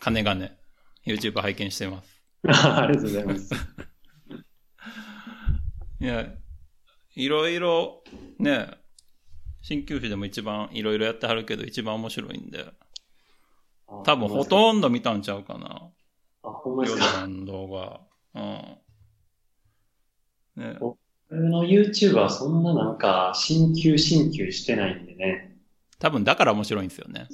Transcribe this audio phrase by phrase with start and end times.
[0.00, 0.58] 金がね、
[1.06, 2.20] YouTube 拝見してます。
[2.48, 3.54] ありがとうございます。
[6.00, 6.26] いや、
[7.14, 8.02] いろいろ、
[8.38, 8.70] ね、
[9.62, 12.64] 鍼灸師でも一番いろいろやってはるけど、一番面白いんで、
[14.04, 15.90] 多分ほんとんど見たんちゃうかな。
[16.42, 17.04] あ、ほんまでヨすか？
[17.06, 18.00] ダさんの動画。
[18.34, 18.78] うん。
[20.62, 20.98] ね、僕
[21.30, 25.49] の YouTube はそんななんか、新旧新旧してないんでね。
[26.00, 27.28] 多分だから面白いんですよね。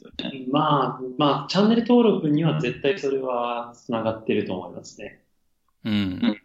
[0.50, 5.22] まあ、まあ、チャンネル登録には絶対それは繋がってると思いますね。
[5.84, 6.36] うん。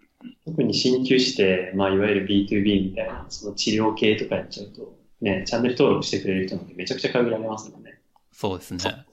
[0.45, 7.99] 特に鍼灸師で、まあ、いわゆる B2B みたいな、その治療系とかやっちゃうと、ね、チャンネル登録してくれる人なんてめちゃくちゃ限られますもんね。
[8.31, 9.05] そうですね。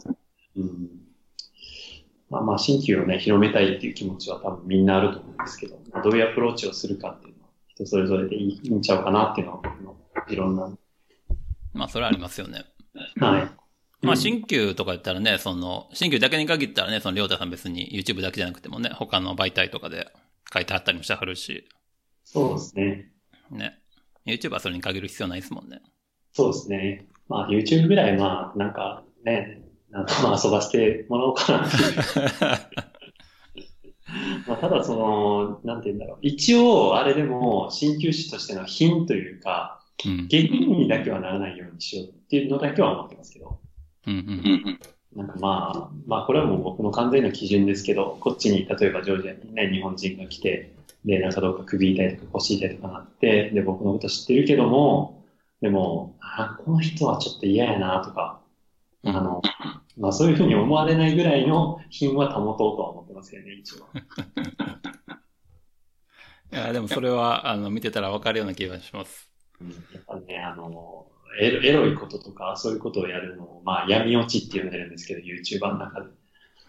[0.56, 0.88] うん。
[2.28, 9.62] まあまあ、鍼灸をね、広めたいっていう気持ちは多分みんなあると思うんですけど、まあどういうアプローチをするかっていうのは、人それぞれでいいんちゃうかなっていうのは
[10.28, 10.70] いろんな、
[11.72, 12.66] まあ、それはありますよね。
[13.20, 13.42] はい。
[14.00, 20.12] まあ、うん新旧とか言ったらね、その、新旧だけに限ったらね、その、りょうたさん別に YouTube だけじゃなくてもね、他の媒体とかで
[20.52, 21.68] 書いてあったりもしてはるし、
[22.24, 23.10] そうですね。
[23.50, 23.78] ね。
[24.26, 25.80] YouTube はそれに限る必要ないですもんね。
[26.32, 27.08] そうですね。
[27.28, 31.82] まあ、YouTube ぐらい、まあ、なんかね、なんかまあ遊ばせてもらおうかなっていう。
[34.46, 36.18] まあ、ただその、なんて言うんだろう。
[36.22, 40.28] 一応、あれでも、鍼灸師としての品というか、うん。
[40.28, 43.60] にだけはならないようにしようっていうのだけは思ってますけど。
[44.06, 44.80] うんうん
[45.16, 50.72] なんかまあ、まあこれはもう僕の完全な基準ですけど、こっちに例えばジョージアにね、日本人が来て、
[51.04, 55.24] で、なんかどうか首痛いとか腰痛いとかなって、で、僕のこと知ってるけども、
[55.60, 58.40] でも、あ、この人はちょっと嫌やなとか、
[59.02, 59.16] うん。
[59.16, 59.42] あの、
[59.98, 63.86] まあそういうふうに思われないぐらいの品は保とうとは思ってますけどね、一応。
[66.52, 69.27] いや、でもそれは、あの、見てたらわかるような気がします。
[69.60, 71.06] うんやっぱね、あの、
[71.40, 76.06] エロエロいこととか、そういうことをやるのを、まあ闇落ちって呼んでるんですけど、YouTuber の中で。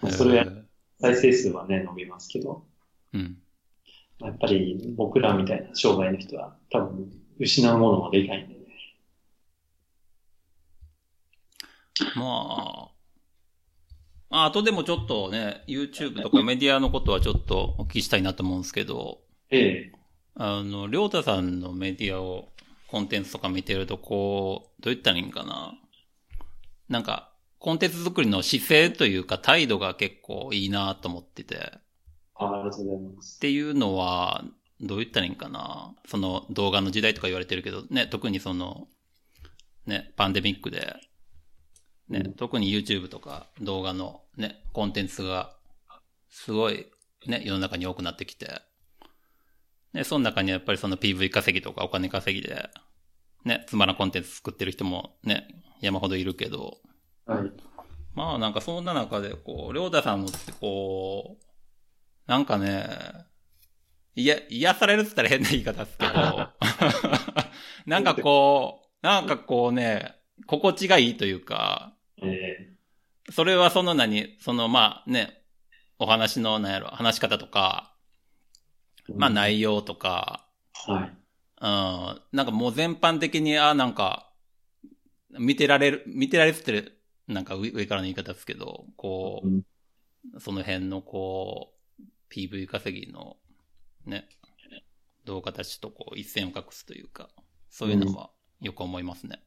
[0.01, 0.63] まあそれをやえー
[1.01, 2.65] 再生数はね、伸びますけど、
[3.13, 3.37] うん。
[4.19, 7.09] まあやっぱり僕らみたいな商売の人は多分
[7.39, 8.59] 失うものもでかいんでね。
[12.15, 12.23] ま
[14.29, 19.91] あ、ああとでもちょっとね、YouTube とかメディアのことはちょっとお聞きしたいなと思うんですけど、ええ。
[20.35, 22.49] あの、りょうたさんのメディアを、
[22.89, 25.73] コンテンツとか見てると、こう、どう言ったらいいんかな。
[26.87, 31.55] なんか、コンテンツ作りの姿勢というか態度が結構いいなと思ってて。
[31.55, 31.59] っ
[32.35, 33.39] あありがとうございます。
[33.39, 34.43] ていうのは、
[34.81, 35.93] どう言ったらいいんかな。
[36.07, 38.87] その動画の時代とか言われてるけど、ね、特にその、
[39.85, 40.95] ね、パンデミックで、
[42.07, 45.55] ね、うん特に YouTube とか動画のね、コンテンツが、
[46.29, 46.87] すごい、
[47.27, 48.61] ね、世の中に多くなってきて、
[49.93, 52.69] ね、その中にやっぱりその PV 稼ぎとかお金稼ぎで、
[53.45, 55.47] ね、つまらんコンテンツ作ってる人もね、
[55.81, 56.77] 山ほどいるけど、
[57.25, 57.51] はい。
[58.13, 61.43] まあなんかそんな中で、こう、りょうたさんのってこう、
[62.29, 62.87] なんかね、
[64.15, 66.49] いや、癒されるって言ったら変な言い方ですけど、
[67.85, 72.75] なんかこう、なんかこうね、心地がいいというか、え
[73.31, 75.43] それはその何、そのまあね、
[75.99, 77.88] お話のなんやろ、話し方とか、え
[79.15, 81.19] まあ内容とか、はい。
[81.61, 84.31] うん、なんかもう全般的に、あ、なんか、
[85.37, 86.91] 見てられる、見てられて言って
[87.27, 89.65] なんか上上からの言い方ですけど、こうん
[90.33, 92.03] う、その辺のこう、
[92.33, 93.37] PV 稼ぎの、
[94.05, 94.27] ね、
[95.25, 97.29] 動画たちとこう一線を画すというか、
[97.69, 98.31] そういうのは
[98.61, 99.43] よく思いますね。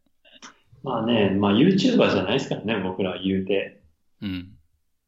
[0.82, 3.82] まあね、まあ YouTuber じゃないですからね、僕らは言うて。
[4.20, 4.56] うん。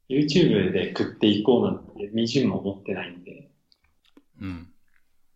[0.09, 3.50] YouTube で食っていこうなんて、みじんも思ってないんで。
[4.44, 4.69] うん。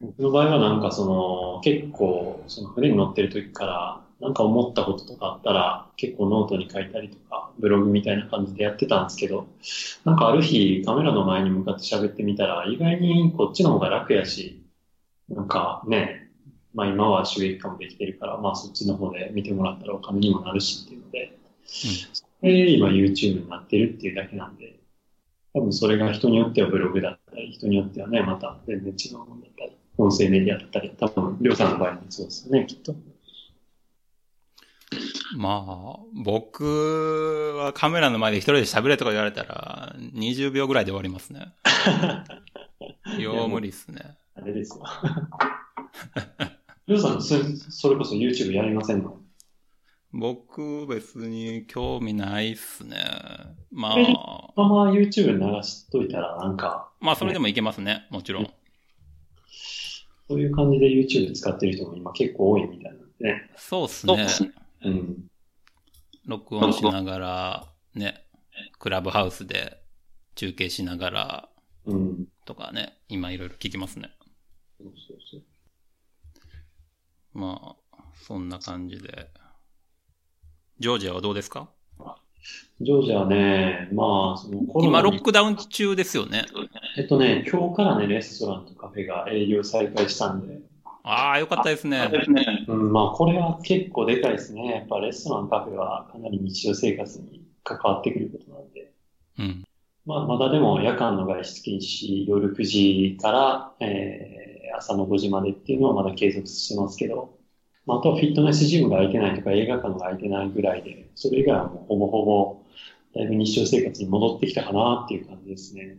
[0.00, 9.46] 僕の場合はなんかその、結構、その船に乗ってる時から、なんか思ったこととかあったら、結構ノートに書いたりとか、ブログみたいな感じでやってたんですけど、
[10.04, 14.62] なんかある日カメラの前に向かって喋ってみたら、意外にこっちの方が楽やし、
[15.28, 16.30] なんかね、
[16.74, 21.38] まあ今は収益化もできてるから、まあそっちの方で見てもらったらお金にもなるしっていうので、
[22.42, 24.77] で、今 YouTube になってるっていうだけなんで、
[25.58, 32.94] 多分それが人によってはブログだったり、人によってはね、また全然違うものだったり、音声メディアだったり、多分、りょうさんの場合もそうですよね、きっと。
[35.36, 41.52] まあ、僕はカメラの前で一人で喋れとか言われたら、20秒ぐらいで終わりますね。
[43.18, 44.16] よう無理っすね。
[44.36, 44.84] あれですよ。
[46.86, 49.18] りょうさん、それそれこそ YouTube やりませんの
[50.12, 52.96] 僕別に興味ないっすね。
[53.70, 58.06] まえあ、まま YouTube に流しといたら、なんか、まあそれでもいけますね。
[58.10, 58.50] もちろん。
[60.28, 63.50] そういう感じで YouTube 使ってる人も今結構多いみたいなんでね。
[63.56, 64.26] そうっすね。
[64.84, 65.24] うん。
[66.26, 68.26] 録音しながら、ね、
[68.78, 69.82] クラブハウスで
[70.34, 71.48] 中継しながら
[71.84, 72.26] うん。
[72.44, 74.10] とかね、今いろいろ聞きますね。
[74.78, 75.42] そうそうそう。
[77.38, 79.30] まあ、そんな感じで。
[80.78, 81.68] ジョージアはどうですか？
[82.80, 86.44] ジョージアはね、まあ、そのコロ今ナにロックダウン中ですよね。
[86.96, 90.60] えっとね、今日からね、レストランとカフェが営業再開したんで、
[91.02, 92.08] ああ、よかったですね。
[92.68, 94.66] うん、まあ、これは結構でかいですね。
[94.66, 98.92] やっぱレストラン、カフェはかなり日常生活に関わってくることなんで。
[99.38, 99.64] うん。
[100.06, 107.37] まあ、まだでも夜間の外出禁止、夜9時から、えー朝の5時までっていうのはまだ継続してますけど、
[107.88, 112.62] まあ、あとはフィットネスジムが空いてないとか映画館が空いてないぐらいで、それ以外はもうほぼほぼ、
[113.14, 115.98] だいぶ日常生活に戻ってきたかなっていう感じですね。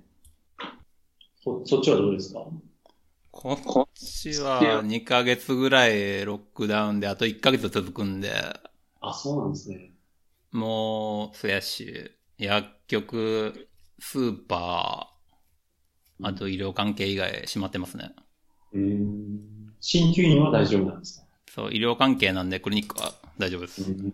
[1.44, 2.46] そ、そっちはどうですか？
[3.32, 3.60] こっ
[3.96, 8.32] ちは2ヶ月ぐらいロックダウンで、あと1ヶ月続くんで、
[9.02, 9.92] あ、そうなんですね。
[10.52, 13.68] もう、そやし、薬局、
[14.00, 18.14] スーパー、あと医療関係以外閉まってますね。
[18.74, 19.74] うーん。
[19.80, 21.28] 鍼灸院は大丈夫なんですか？
[21.60, 23.82] そう、医療関係なんでクリニックは大丈夫です。
[23.92, 24.14] うん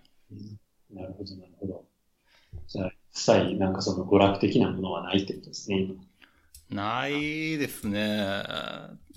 [0.94, 1.84] なるほど、なるほど。
[2.68, 5.96] じゃあ、実際、なんかその娯楽的なものはないってことですね、今。
[6.72, 8.34] ないですね。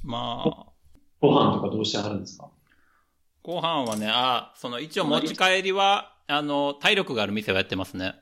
[0.02, 0.66] まあ、
[1.20, 2.50] ご飯とかどうしてあるんですか？
[3.42, 8.16] ご飯はね、あ、その一応持ち帰りは、あの、体力がある店はやってますね。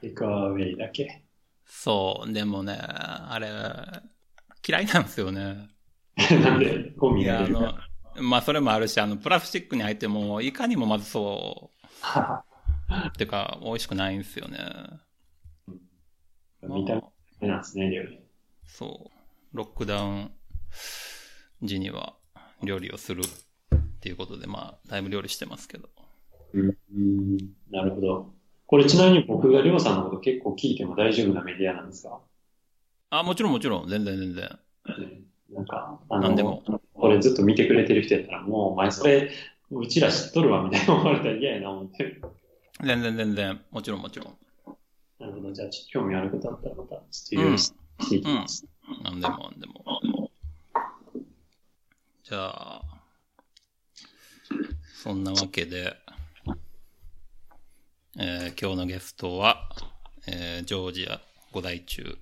[0.00, 1.22] テイクアウェイだけ？
[1.66, 3.48] そう、でもね、あれ、
[4.66, 5.68] 嫌いなんですよね。
[6.42, 7.89] なんで、ゴミが出るか。
[8.16, 11.86] の、まあそれもあるし、あの、プラスチックに入っても、いかにもまずそう、
[13.08, 14.58] ってか、美味しくないんですよね。
[16.62, 17.02] 見た
[17.40, 18.20] 目なんですね、料理。
[18.64, 19.56] そう。
[19.56, 20.30] ロックダウン
[21.62, 22.14] 時には
[22.62, 25.88] 料理をするっていうことで、まあ、だいぶ料理してますけど。
[26.52, 27.36] うん、
[27.70, 28.34] なるほど。
[28.66, 32.20] これちなみに僕がりょうさんのこと結構聞いても大丈夫なメディアなんですか？
[33.10, 34.58] あ、もちろんもちろん、全然全然。
[35.50, 36.62] ねなんか、あなんでも
[36.94, 39.30] これずっと見てくれてる人やったら、もうお前それ、
[39.70, 42.20] うちら知っとるわ、みたいな思われたら嫌やな、思って。
[42.82, 44.36] 全然全然、もちろんもちろん。
[45.18, 45.52] なるほど。
[45.52, 47.58] じゃあ、ちょっと興味あることあったらまた、ちょっというんろいろ。
[47.58, 47.72] し
[48.08, 48.64] ていきます。
[49.04, 50.30] なんでもなんでも。
[52.22, 52.82] じゃあ、
[55.02, 55.96] そんなわけで、
[58.18, 59.68] えー今日のゲストは、
[60.26, 61.20] えージョージア
[61.52, 62.18] 五代中、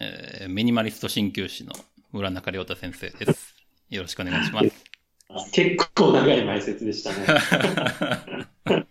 [0.00, 1.72] えーミニマリスト鍼灸師の
[2.12, 3.54] 村中亮太先生です。
[3.90, 5.50] よろしくお願いします。
[5.52, 7.26] 結構長い前説でしたね。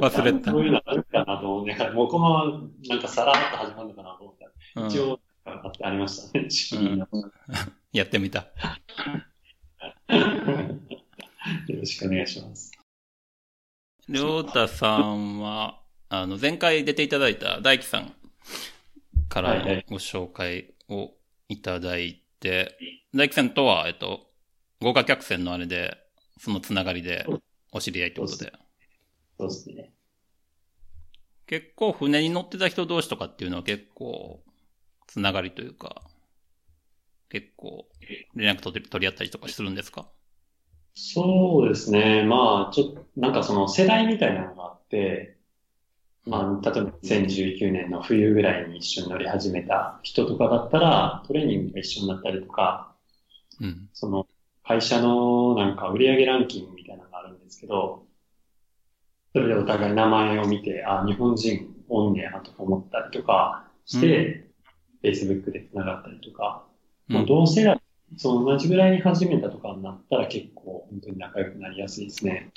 [0.00, 1.76] 忘れたそういうのあるかなと思うね。
[1.94, 4.52] もうこのままなんかさらっと始まるのかなと思ったら、
[4.84, 7.08] うん一応、あってありましたね、仕切りの。
[7.92, 8.40] やってみた。
[11.66, 12.72] よろしくお願いします。
[14.08, 18.14] 亮太さんは、あの、前回出ていただいた大輝さん
[19.30, 21.12] からご紹介を
[21.48, 22.76] いただいて、
[23.14, 24.26] 大輝さんとは、えっと、
[24.82, 25.96] 豪華客船のあれで、
[26.38, 27.24] そのつながりで
[27.72, 28.52] お知り合いってことで。
[29.38, 29.94] そうですね。
[31.46, 34.42] 結構船に乗ってた人同士とかっていうのは結構、
[35.06, 36.02] つながりというか、
[37.28, 37.88] 結構、
[38.34, 40.08] 連絡取り合ったりとかするんですか？
[40.94, 42.24] そうですね。
[42.24, 45.39] まあ、ちょっと、なんかその世代みたいなのがあって、
[46.26, 52.94] まあ、例えば2019年の冬ぐらいに一緒に乗り始めた人とかだったら、トレーニングが一緒になったりとか、
[53.60, 53.88] うん。
[53.92, 54.26] その
[54.62, 58.04] 会社のなんか売上ランキングみたいなのがあるんですけど、
[59.32, 64.48] それでお互い名前を見て、あ、日本人おんねやなとか思ったりとかして、
[65.02, 66.70] Facebook で繋がったりとか、うん
[67.10, 67.80] もう同世代、
[68.16, 72.50] その同じぐらいに始めたとかになったら結構本当に仲良くなりやすいですね。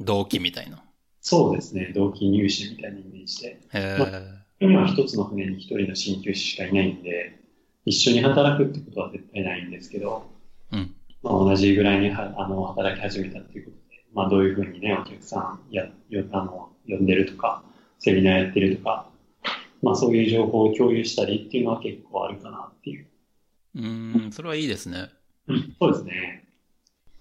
[0.00, 0.82] 同期みたいな。
[1.22, 1.92] そうですね。
[1.94, 3.60] 同期入試みたいなイメージで。
[3.72, 7.38] へまー今一つの船に一人の鍼灸師しかいないんで、
[7.84, 10.28] 一緒に働くってことは絶対ないんですけど、
[10.72, 10.94] うん。
[11.22, 17.62] まあ、同じぐらいにはあの働き始めたっていうことで、まあ、どういうふうにね、お客さんやよあの呼んでるとか、
[18.00, 19.08] セミナーやってるとか、
[19.80, 23.06] まあ、そういう情報を共有したりっていうのは結構あるかなっていう。
[23.76, 25.10] うーん、それはいいですね。
[25.46, 26.48] うん、そうですね。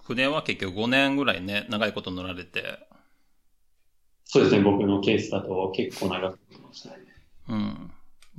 [0.03, 2.79] 船は結局5年ぐらいね、長いこと乗られて、
[4.33, 4.61] そうですね。
[4.61, 6.95] 僕のケースだと結構長くなりましたね。
[7.49, 7.91] うん。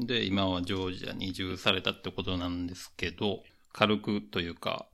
[0.07, 3.43] で、今はジョージアに移住されたってことなんですけど、
[3.75, 4.87] 軽くというか、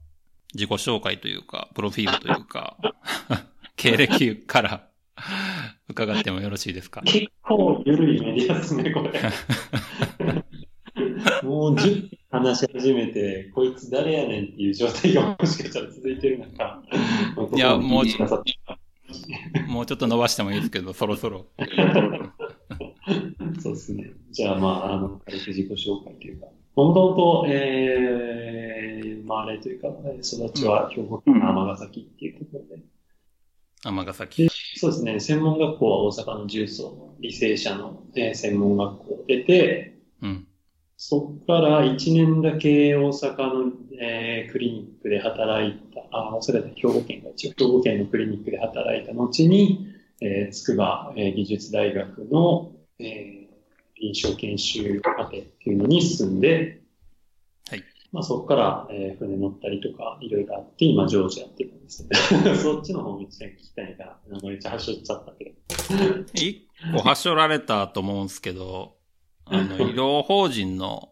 [0.53, 2.75] 自己紹介というか、プロフィールというか、
[3.77, 4.89] 経歴から
[5.87, 7.01] 伺ってもよろしいですか？
[7.05, 9.21] 結構緩いメディアですね、これ。
[11.43, 16.83] もう10分話し始めて、こいつ誰やねんっていう状態がもしかしたら続いてる中、
[17.55, 18.05] いやもう
[19.67, 21.45] もうちょっと伸ばしてもいいですけど、そろそろ。
[23.59, 24.11] そうですね。
[24.31, 29.87] じゃあ、まあ、あの、軽く自己紹介というか、もともと、えー、まあ、あれというか、
[30.21, 32.83] 育ちは兵庫県の尼崎っていうところで、
[33.83, 34.49] 尼崎。
[34.75, 40.47] そうですね、専門学校は大阪の重曹の理性者の、えー専門学校を出て、うん。
[41.01, 53.49] そこから1年だけ大阪の、えークリニックで働いた、あ、それで兵庫県が一応、兵庫県のクリニックで働いた後に、えー筑波、えー技術大学の、えー
[54.01, 56.81] 臨床研修課程っていうのに進んで、
[57.69, 57.83] はい。
[58.11, 62.09] まあそこから、えー船乗ったりとか、いろいろあって、今、上司やってるんですね。
[62.61, 65.53] そっちの方めっちゃ聞きたいから、っちゃ走っちゃったけど。
[66.33, 68.98] 一個はしょられたと思うんですけど、
[69.51, 71.09] あの、医療法人の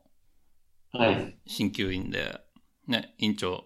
[0.91, 1.37] はい。
[1.45, 2.39] 鍼灸院で、
[2.87, 3.65] ね、院長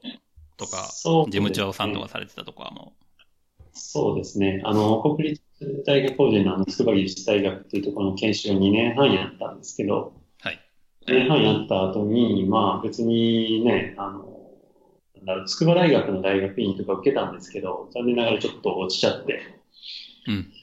[0.57, 0.87] とか、
[1.25, 2.93] 事務長さんとかされてたとかも、
[3.73, 4.61] そうですね。
[4.65, 5.41] あの、国立
[5.85, 10.59] 大学法人のあの、筑波技術大学っていうところの研修を2年半やったんですけど、はい。
[11.07, 14.51] 2年半やった後に、まあ別にね、あの、
[15.17, 19.41] なんだろう、筑波大学の大学院とか受けたんですけど、残念ながらちょっと落ちちゃって、
[20.27, 20.53] うん。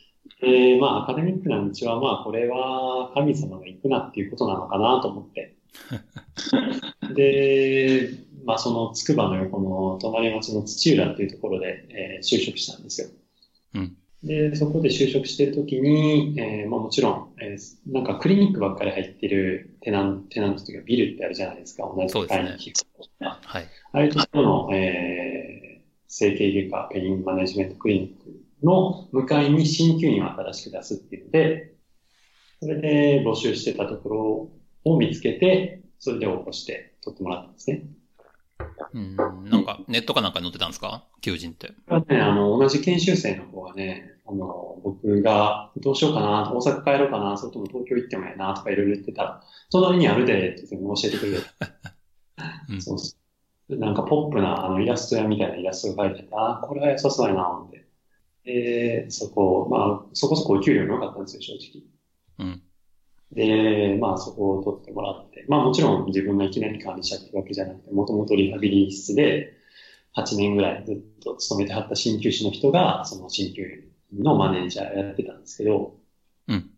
[0.40, 5.56] で、まあアカデミックな道は、まあこれは神様が行くなっていうことなのかなと思って。
[7.14, 8.10] で、
[8.44, 13.08] まあその筑波の横の隣町の土浦っていうところで、えー就職したんですよ。
[13.74, 13.96] うん。
[14.22, 23.64] で、そこで就職してるときに、えーまあもちろん、えーなんかクリニックばっかり入ってるテナント、テナントというかビルってあるじゃないですか、同じ階に引っ越したはい。
[23.92, 31.74] ああいうところの、えー、整形外科、ペインマネジメントクリニックの向かいに鍼灸院を新しく出すっていうので、
[32.60, 34.50] それで募集してたところ
[34.84, 37.82] を見つけて、それで応募して取ってもらったんですね。
[38.94, 39.16] うん。
[39.50, 41.04] なんか、ネットかなんかに載ってたんですか？
[41.20, 41.68] 求人って。
[41.68, 51.44] これはね、あの、同じ研修生の子がね、あの、僕がどうしようかな、大阪帰ろうかな、それとも東京行ってもええな、とかいろいろ言ってたら、隣にあるで、って教えてくれて。
[52.70, 53.76] うんそう。
[53.76, 57.77] なんかポップなあのイラスト屋みたいなイラストが描いてて、あーこれは良さそうやな、思って。
[58.48, 61.82] で、そこ、まあ、そこそこお給料も良かったんですよ、正
[62.38, 62.46] 直。
[62.46, 62.62] うん。
[63.32, 69.52] で、まあそこを取ってもらって、まあもちろん自分がいきなり管理者ってわけじゃなくて、もともとリハビリ室で
[70.16, 73.84] 8年ぐらいずっと勤めてはった鍼灸師の人が、その鍼灸
[74.18, 75.96] のマネージャーやってたんですけど、
[76.48, 76.70] うん。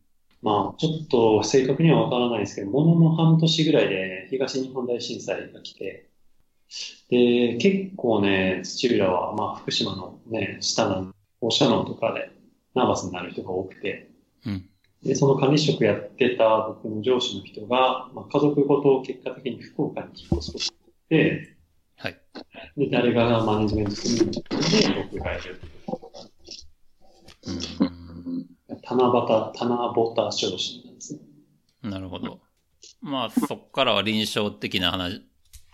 [0.42, 6.10] まあちょっと正確にはわからないですけど、ものの半年ぐらいで東日本大震災が来て、
[7.10, 10.88] で、結構ね、土浦は、まあ福島のね、下
[11.42, 12.30] の放射能とかで
[12.74, 14.10] ナーバスになる人が多くて、
[14.46, 14.68] うん。
[15.02, 21.56] で、その管理職やってた僕の上司の人が、まあ、家族ごと結果的に福岡に引っ越すことになって、
[21.96, 22.20] はい。
[22.76, 24.42] で、誰がマネジメントするんで、
[25.12, 25.60] 僕がやる。
[27.46, 27.52] う
[27.84, 28.46] ん。
[28.82, 31.20] 七夕、七夕昇進なんですね。
[31.82, 32.40] なるほど。
[33.00, 35.22] まあ、そっからは臨床的な話、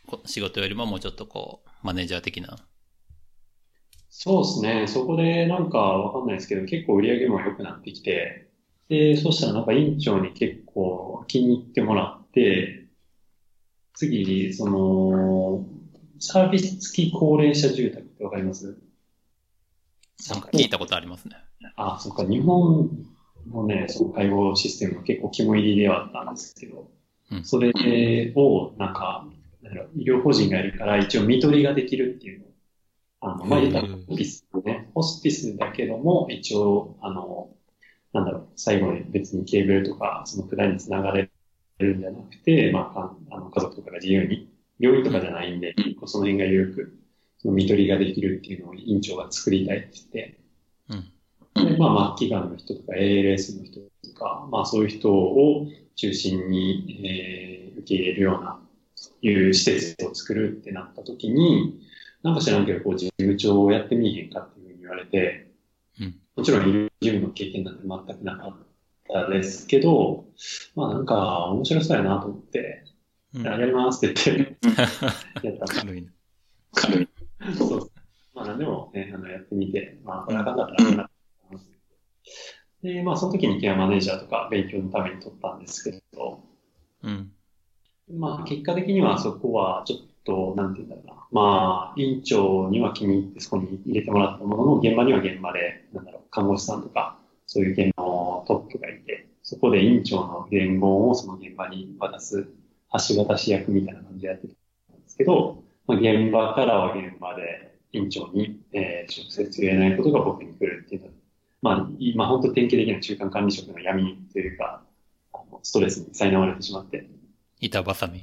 [0.06, 2.56] こ仕事よりももうちょっとこう、マネージャー的な。
[4.18, 4.86] そうですね。
[4.86, 8.48] そこでなんかわかんないですけど、結構売り上げも良くなってきて、
[8.88, 12.86] で、そしたらなんか院長に結構気に入ってもらって、
[13.92, 15.66] 次、その、
[16.18, 18.78] サービス付き高齢者住宅ってわかります？
[20.30, 21.36] なんか聞いたことありますね。
[21.76, 22.90] あ、そっか、日本
[23.52, 26.90] のね、その介護システムは結構肝入りではあったんですけど、
[27.30, 27.70] うんそれ
[28.34, 29.28] を、なんか、
[29.94, 32.45] 医療法人がいるから一応見取りができるっていうの。
[33.20, 37.50] あの、まあ、言ったホスピスね、ホスピスだけども、一応、あの、
[38.12, 41.30] なんだろう、最後に別にケーブルとか、その管につながれ
[41.78, 45.74] るんじゃなくて、まあ、かあの家族とかが自由に、病院とかじゃないんで、
[46.06, 46.98] その辺が緩く、
[47.38, 50.38] その見取りができるっていうのを院長が作りたいって言って、
[51.54, 51.66] うん。
[51.66, 58.58] で、まあ、末期がんの人とか ALS の人とか、まあ、そういう人を中心に、えー受け入れるような、
[59.22, 61.80] いう施設を作るってなった時に、
[62.22, 65.52] なんか知らんけど、こう、事務長をやってみいへんかっていうふうに言われて、
[66.00, 68.56] うんもちろん、医療事務の経験なんて全くなかっ
[69.08, 70.26] たですけど、
[70.74, 72.84] まあ、なんか、面白そうやなと思って、
[73.34, 76.08] うんあやりますって言って、やったんです軽いな。
[76.74, 77.08] 軽い。
[77.56, 77.90] そう。
[78.34, 81.12] まあ何でもね、あの、やってみて、まあ、これあかんかったらあかんなって
[81.50, 81.70] 思います
[82.82, 86.40] で、まあ、その時にケアマネージャーとか勉強のために取ったんですけど、
[87.02, 87.32] うん。
[88.12, 91.26] まあ、結果的にはそこはちょっと、となんて言うんだろうな。
[91.32, 102.48] まあ、院長には気に入ってそこに入れてもらったものの、現場には現場で、なんだろう、看護師さんとか、そういう現場のトップがいて、そこで院長の伝言をその現場に渡す、
[103.08, 111.12] 橋渡し役みたいな感じでやってたんですけど、まあ、現場からは現場で院長に、えー直接言えないことが僕に来るっていうのは、
[111.62, 114.82] まあ、今本当典型的な中間管理職の闇というか、
[115.32, 117.08] あストレスに苛まれてしまって。
[117.60, 118.22] 板挟み。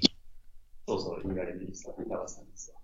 [0.87, 2.75] そうそう、言われる人は板挟みですよ。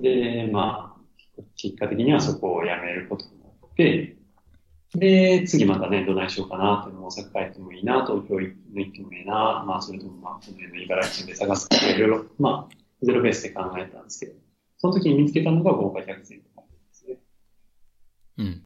[0.00, 4.16] で、まあ、結果的にはそこを辞めることになって、
[4.94, 14.32] で、次またね、どないしようかなっていうのを大阪帰ってもいいな、東京行ってもいいな、まあ、それともまあ、この辺の茨城県で探すとか、いろいろ、まあ、ゼロベースで考えたんですけど、
[14.78, 17.16] その時に見つけたのが豪華客船とかですね。
[18.38, 18.62] うん。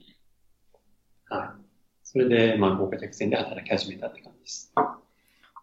[1.28, 1.62] はい。
[2.04, 4.72] それで、まあ、豪華客船で働き始めたって感じです。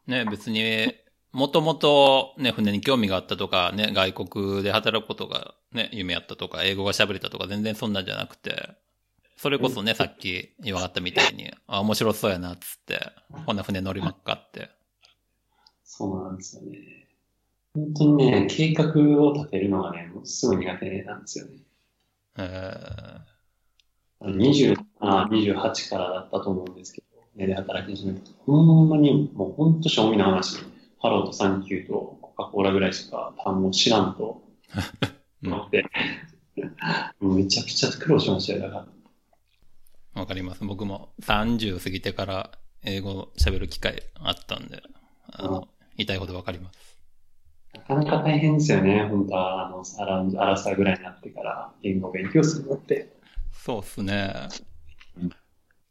[0.08, 0.99] ね、別に、
[1.32, 8.70] もともとね、船に興味があったとか、ね、外国で働くことがね、夢やったとか、英語が喋れたとか、全然そんなんじゃなくて、
[9.38, 13.00] それこそね、さっき言わはったみたいに、あ、面白そうやな、つって、
[13.46, 14.70] こんな船乗りまっかって。
[15.86, 17.08] そうなんですよね。
[17.74, 18.86] 本当にね、計画
[19.22, 21.52] を立てるのがね、もうすごい苦手なんですよね。
[22.38, 23.20] え
[24.22, 28.32] 20あ28からだったと思うんですけど、ね、で働き始めた。
[28.46, 30.58] ほんまに、もうほんと正味な話、
[31.02, 34.42] ハローとサンキューとコカ・コーラぐらいしか単語知らんと
[35.44, 35.86] 思って、
[37.20, 38.88] もうめちゃくちゃ苦労しましたよ、だか
[40.14, 40.22] ら。
[40.22, 40.64] わかります。
[40.66, 42.52] 僕も30過ぎてから
[42.84, 44.82] 英語喋る機会あったんで、
[45.32, 46.98] あの、痛いほどわかります。
[47.74, 53.16] なかなか大変ですよね、本当は、あの、アラアラサーぐらいになってから言語を勉強するのって。
[53.54, 54.34] そうっすね
[55.18, 55.30] うん。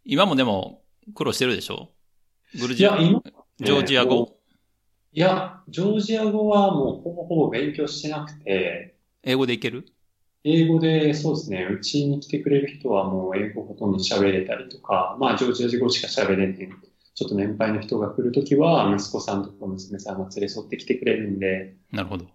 [0.05, 0.83] 今もでも
[1.15, 1.91] 苦労してるでしょ？
[2.61, 3.23] グルジア、今、
[3.59, 4.38] ジョージア語？
[5.13, 9.87] いや、ジョージア語はもうほぼほぼ勉強してなくて、英語でいける？
[10.45, 16.83] 英語で、そうですね、うちに来てくれる人はもう英語ほとんど喋れたりとか、まあ、ジョージア語しか喋れへん。
[17.15, 22.27] ちょっと年配の人が来るときは、息子さんとか娘さんが連れ添ってきてくれるんで、なるほど。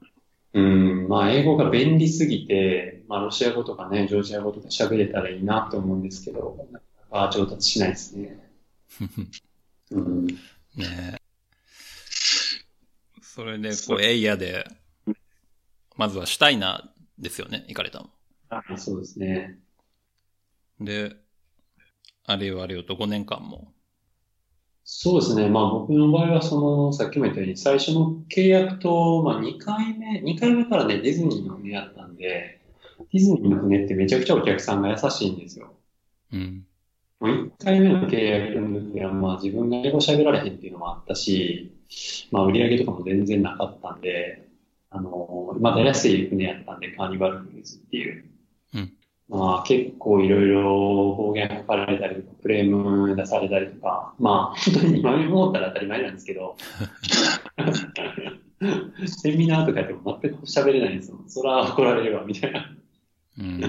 [0.53, 8.39] うん、まあ、英語が便利すぎて、まあ、ロシア語とかね、ジョージア語とか喋れたらいいなと思うんですけど、なかなか上達しないですね。
[9.91, 10.25] うん、
[10.75, 10.85] ね
[11.19, 11.22] え。
[13.33, 14.63] それで、こう、エイヤで、
[15.95, 18.11] まずはシュタイナーですよね、行かれたの。
[18.49, 19.57] あそうですね。
[20.79, 21.15] で、
[22.27, 23.73] あれよあれよと5年間も。
[24.83, 25.49] そうですね。
[25.49, 32.61] まあ僕の場合はその、さっきも言ったように最初の契約と、まあ2回目、2回目からね、ディズニーの船やったんで、
[33.11, 35.73] ディズニーの船ってめちゃくちゃお客さんが優しいんですよ。
[36.31, 36.67] うん。
[37.19, 41.72] もう1回目の契約の時はまあ自分が英語喋られへんっていうのもあったし、
[42.31, 44.47] まあ売り上げとかも全然なかったんで、
[44.89, 48.25] あの、まだ安い船やったんで、カーニバルクルーズっていう。
[48.75, 48.93] うん
[49.29, 56.57] まあ結構いろいろ暴言吐かれたりとか、クレーム出されたりとか、まあ本当に今思ったら当たり前なんですけど、
[59.07, 61.23] セミナーとかやっても全く喋れないんですよ。
[61.27, 62.75] そら怒られるわ、みたいな。
[63.39, 63.61] うん。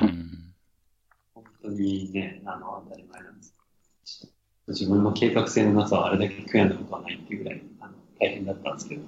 [1.35, 3.55] 本当にね、あの、当たり前なんです。
[4.69, 9.03] 自分の計画性のなさはあれだけ悔やんだことはないっていうぐらいあの大変だったんですけど。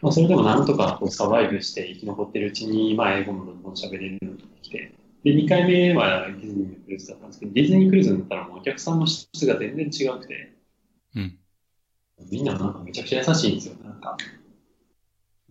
[0.00, 4.92] まあ、それでもなんとかこうサバイブして生き残ってるうちに、まあ、英語もどんどん喋れるようになってきて。
[5.24, 10.52] で、2回目はディズニークルーズだったんですけど、ディズニークルーズになったらもうお客さんの質が全然違くて、
[11.16, 11.38] うん。
[12.30, 13.74] みんななんかめちゃくちゃ優しいんですよ。
[13.84, 14.16] なんか、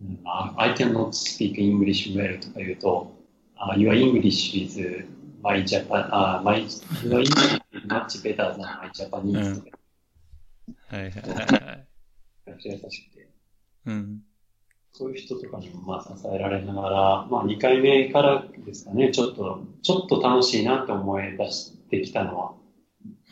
[0.00, 3.12] うん、あ I cannot speak English well とか言うと、
[3.56, 5.04] あ Your English is
[5.42, 6.62] my Japan, あ my,
[7.02, 9.77] Your English is much better than my Japanese とか、
[10.88, 11.88] はいはいはいはい。
[12.46, 13.28] めちゃくちゃ優しくて、
[13.86, 14.22] うん。
[14.92, 22.52] そういう人とかにもまあ支えられながら、まあ2回目からですかね、ちょっと、ちょっと楽しいなって思い出してきたのは、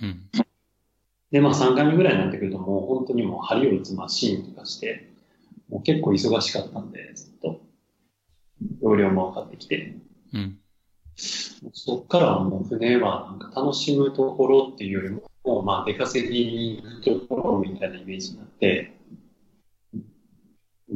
[0.03, 0.31] うん。
[1.31, 5.11] で、まあ3回目ぐらいになってくるともう本当にもう針を打つマシーンとかして、
[5.69, 7.61] もう結構忙しかったんで、ずっと、
[8.81, 9.97] 容量も分かってきて、
[10.33, 10.59] うん。
[11.17, 18.93] そっからはもう船はなんか楽しむところっていうよりも、もうまあ出稼ぎところみたいなイメージになって、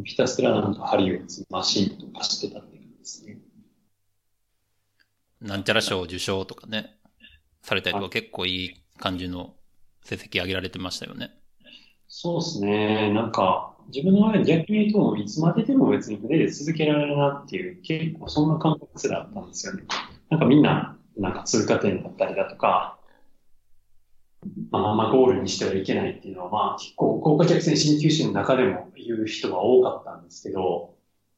[0.04, 3.38] ひたすらなんか針を打つマシーンとかしてたって感じですね。
[5.40, 6.96] なんちゃら賞受賞とかね、
[7.62, 9.54] されたりとか結構いい感じの
[10.02, 11.30] 成績上げられてましたよね。
[12.08, 13.12] そうですね。
[13.12, 19.84] なんか、自分の場合は逆に言うと、いつまででも別に船で続けられるなっていう、結構そんな感覚すらあったんですよね。
[20.28, 22.99] なんかみんな、なんか通過点だったりだとか、ま
[24.72, 30.94] あ、あんまゴールにしてはいけないっていうのは、まあ、結構、高価客船新旧士の中でも言う人が多かったんですけど、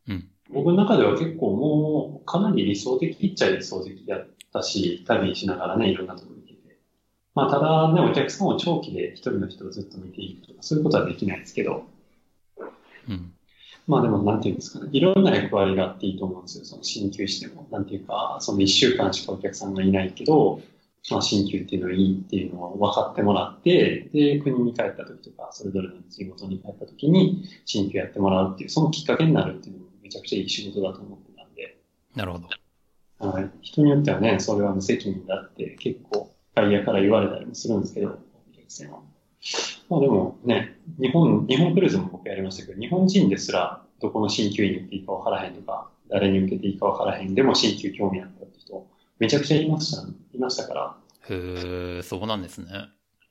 [0.09, 6.79] うん僕の中では結構もう、かなり理想的っちゃ理想的だったし、旅しながらね、いろんなところに行けて。
[7.35, 11.85] まあ、ただね、お客さんを長期で一人の人をずっと見ていくとか、そういうことはできないですけど、
[13.09, 13.33] うん。
[13.87, 16.65] まあでも、なんていうんですかね、いろんな役割があっていいと思うんですよ。
[16.65, 17.67] その鍼灸師でも。
[17.71, 20.61] なんていうか、その一週間しかお客さんがいないけど、
[21.11, 31.79] まあ、新旧っていうのはいいっていうのを分かってもらって、で、国に帰った時とか、それぞれの地元に帰った時に、新旧やってもらうっていう、そのきっかけになるっていうのもめちゃくちゃいい仕事だと思ってたんで、
[32.15, 33.29] なるほど。
[33.31, 33.51] はい。
[33.62, 38.11] 人によってはね、それは無責任だって結構外野から言われたりもするんですけど、お
[38.53, 39.01] 客さんは。
[39.88, 48.62] まあでもね、日本、日本クルーズも僕やりましたけど、日本人ですらどこの新旧に行っていいか分からへんとか、誰に向けていいか分からへんでも新旧興味あったって人、
[49.23, 50.97] めちゃくちゃいました、いましたから、
[51.31, 52.67] へえ、そうなんですね。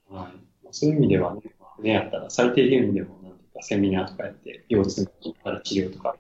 [0.10, 0.72] はい。
[0.72, 1.42] そういう意味ではね、
[1.82, 5.12] ねやったら最低限でも、なんていうか、セミナーとかやって、腰痛
[5.44, 6.16] から治療とか、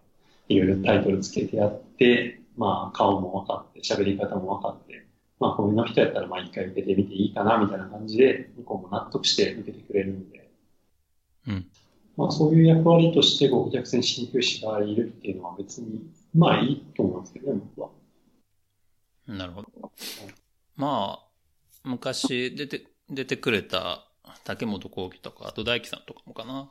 [0.49, 5.05] いろいろタイトルつけてやって、まあ、顔も分かって、喋り方も分かって、
[5.39, 10.51] まあ、こういうの人やったら、まあ、一回受けてみていいかな、みたいな感じで、向こうも納得して受けてくれるんで、
[11.47, 11.65] うん。
[12.17, 16.01] まあ、そういう役割として、ご客船鍼灸師がいるっていうのは別に、
[16.35, 18.00] まあ、いいと思うんですけどね、僕は。
[19.27, 19.91] なるほど。
[20.75, 21.27] まあ、
[21.83, 24.07] 昔出て、出てくれた
[24.43, 26.69] 竹本幸喜とか、あと大樹さんとかもかな。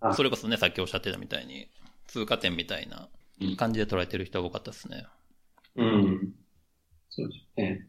[0.00, 1.68] あそれこそね、さっきおっしゃってたみたいに、
[2.06, 3.08] 通過点みたいな
[3.56, 5.06] 感じで捉えてる人が多かったですね。
[5.76, 6.34] うん。
[7.10, 7.86] そうですね。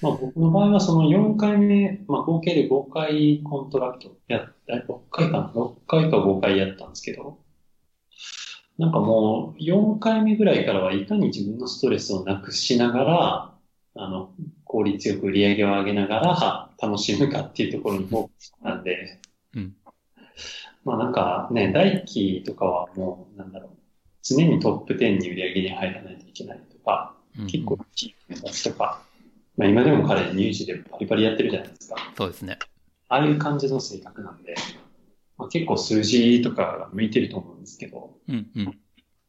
[0.00, 7.38] まあ僕の場合はその4回目、まあ合計で5回 contract やった、6回かな ?6 回か5回やったんですけど、
[8.82, 13.54] なんかもう4回目ぐらいからはいかに自分のストレスをなくしながら、
[13.94, 14.32] あの、
[14.64, 19.20] 効率よく売り上げを上げながら楽しむかっていうところにフォーカスなんで、
[19.54, 19.76] うん。
[20.84, 23.70] まあなんかね、大輝とかはもう、なんだろう、
[24.20, 29.00] 常にトップ10に売り上げに入らないといけないとか、うん結構チーム目指すとか、
[29.56, 31.96] まあ今でも彼入試でバリバリやってるじゃないですか。
[32.16, 32.58] そうですね。
[33.08, 34.56] ああいう感じの性格なんで、
[35.38, 38.78] まあ、結構数字とかが向いてると思うんですけど、うん、うん。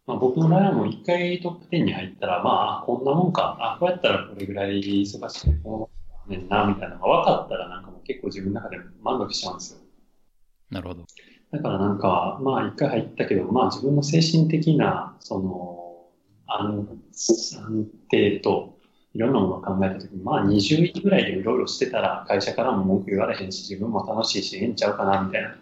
[0.06, 5.90] まあ僕の場合はもう一回トップ10に入ったら、まあこんなもんか、あ、こうやったらこれぐらい忙しいこ
[6.28, 9.80] うねんな、みたいなのが分かったらなんかもう結構自分の中で満足しちゃうんですよ。
[10.70, 11.06] なるほど。
[11.52, 15.94] だからなんか、まあ一回入ったけど、まあ自分の精神的な、その、
[16.48, 18.78] 安安定と、
[19.14, 25.56] いろんなものを考えたときに、まあ20位ぐらいでうろうろしてたら、会社からも文句言われへんし、自分も楽しいし、ええんちゃうかな、みたいな、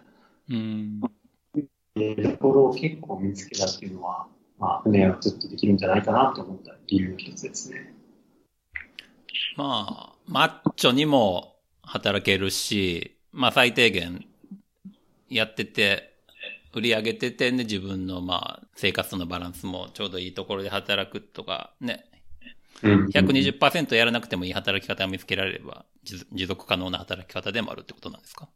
[0.48, 1.12] うん。
[1.96, 4.26] えーところを結構見つけたっていうのは、
[4.58, 7.94] まあ船はずっとできるんじゃないかなと思った理由の一つですね。
[9.56, 14.26] まあ、マッチョにも働けるし、まあ最低限
[15.28, 16.12] やってて、
[16.74, 22.04] 売り上げててね、自分のまあ生活のバランスもちょうどいいところで働くとか、ね、
[22.82, 23.08] うん。
[23.10, 28.48] 120%やらなくてもいい働き方を見つけられれば、持続可能な働き方でもあるってことなんですか？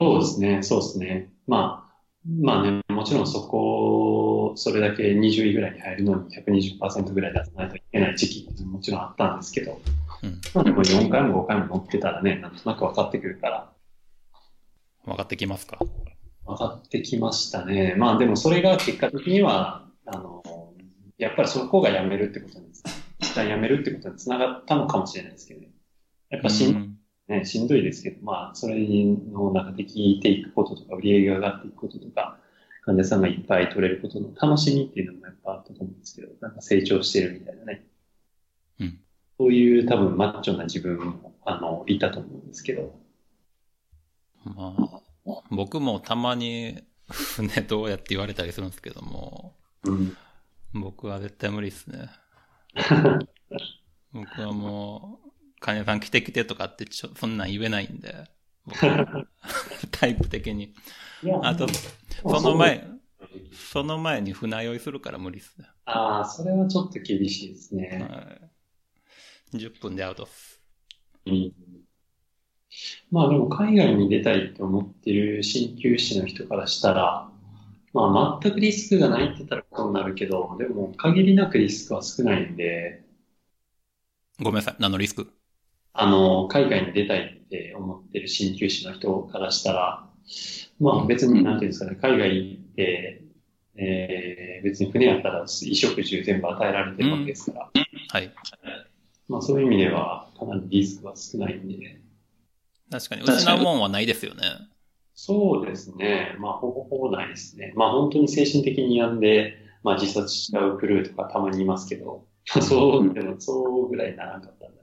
[0.00, 1.32] そうですね、そうですね。
[1.46, 1.92] まあ、
[2.40, 9.80] まあね、もちろんそこ、それだけ20位ぐらいに入るのに120%ぐらい出さないといけない時期ってもちろんあったんですけど、
[10.22, 10.40] うん。
[10.54, 13.72] まあでも4回も5回も乗ってたらね、なんとなく分かってくるから、
[15.04, 15.78] 分かってきますか？
[16.44, 17.94] 分かってきましたね。
[17.96, 20.42] まあでもそれが結果的には、あの、
[21.18, 22.66] やっぱりそこがやめるってことに、
[23.20, 25.68] 一旦やめるってことにつながったのかもしれないですけどね。
[26.30, 26.91] やっぱしん
[27.28, 32.38] ね、しんどいですけど、まあ、それの中で聞いていくこととか、売り上げが上がっていくこととか、
[32.84, 37.86] 患者さんがいっぱい取れることの楽しみっていうのもやっぱあったと思うんですけど、なんか成長してるみたいなね。
[38.80, 38.98] うん。
[39.38, 42.92] そういう多分マッチョな自分も、あの、いたと思うんですけど。
[44.44, 45.02] まあ、
[45.50, 49.54] 僕もたまに船どうやって言われたりするんですけども、
[49.84, 50.16] うん。
[50.74, 52.08] 僕は絶対無理ですね。
[54.12, 55.20] 僕はも
[55.62, 58.28] う、金井さん来て来てとかってちょ、そんなん言えないんで、
[59.90, 60.74] タイプ的に。
[61.42, 61.66] あと、
[62.22, 62.88] その前、
[63.52, 65.68] その前に船酔いするから無理っすね。
[65.84, 68.06] ああ、それはちょっと厳しいですね。
[68.08, 68.22] は
[69.54, 69.58] い。
[69.58, 70.62] 10分でアウトっす。
[71.26, 71.52] うん
[73.10, 77.30] まあでも海外に出たいと思ってる鍼灸師の人からしたら、
[77.92, 83.04] まあ全くリスクがないって言ったらことになるけど、でも限りなくリスクは少ないんで、
[84.38, 84.76] ごめんなさい。
[84.78, 85.32] 何のリスク？
[85.94, 90.08] あの、海外に出たいって思ってる鍼灸師の人からしたら、
[90.80, 93.24] まあ別になんていうんですかね、海外行って、
[93.76, 97.70] えー、別に船やったら衣食住全部与えられてるわけですから、
[98.08, 98.32] はい。
[99.28, 102.00] まあそういう意味ではかなりリスクは少ないんで、
[102.90, 104.42] 確かに、失うもんはないですよね。
[105.14, 106.36] そうですね。
[106.38, 107.72] まあ、ほぼほぼないですね。
[107.76, 114.74] まあ、本当に精神的に病んで、まあ、自殺しちゃうクルーとかたまにいますけど、そう、でも、そうぐらいならなかったら大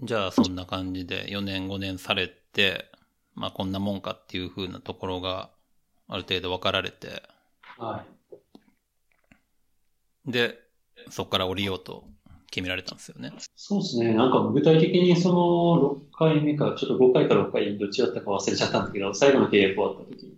[0.00, 2.90] じゃあ、そんな感じで4年5年されて、
[3.34, 5.50] まあこんなもんかっていう風なところが
[6.08, 7.22] ある程度分かられて、
[7.76, 8.04] は
[10.24, 10.58] で、
[11.10, 12.04] そこから降りようと
[12.50, 13.32] 決められたんですよね。
[13.56, 14.14] そうですね。
[14.14, 20.32] なんか具体的にその6回目か、ちょっと5回か6回どっちだったか忘れちゃったんだけど、最後の契約終わった時に、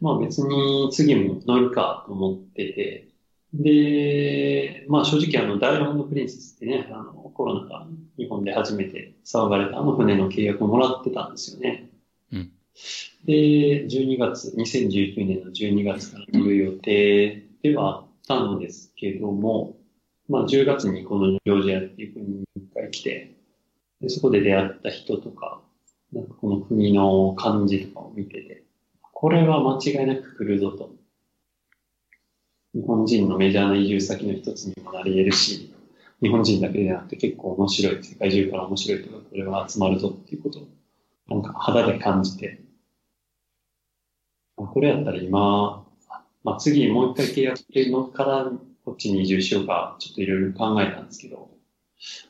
[0.00, 3.07] まあ別に次も乗るかと思ってて、
[3.54, 11.90] で、まあ正直あの、ダイヤモンドプリンセスってね、あの、コロナが日本で初めて騒がれたあの船の契約をもらってたんですよね。
[12.32, 12.52] うん。
[13.24, 19.76] で、12月、2019年の12月から乗る予定ではあったのですけども、
[20.28, 23.34] まあ10月にこのジョージアっていう国に一回来て、
[24.02, 25.62] でそこで出会った人とか、
[26.12, 28.62] なんかこの国の感じとかを見てて、
[29.00, 30.97] これは間違いなく来るぞと。
[32.74, 35.74] 日本人のメジャーな移住先の一つにもなり得るし、
[36.20, 40.68] 日本人だけでなくて結構面白い、世界中から面白い人がこれは集まるぞっていうことを、
[41.28, 42.60] なんか肌で感じて、
[44.56, 45.86] これやったら今、
[46.44, 48.50] まあ、次もう一回契約してるのから
[48.84, 51.50] こっちに移住しようか、ちょっといろいろ考えたんですけど、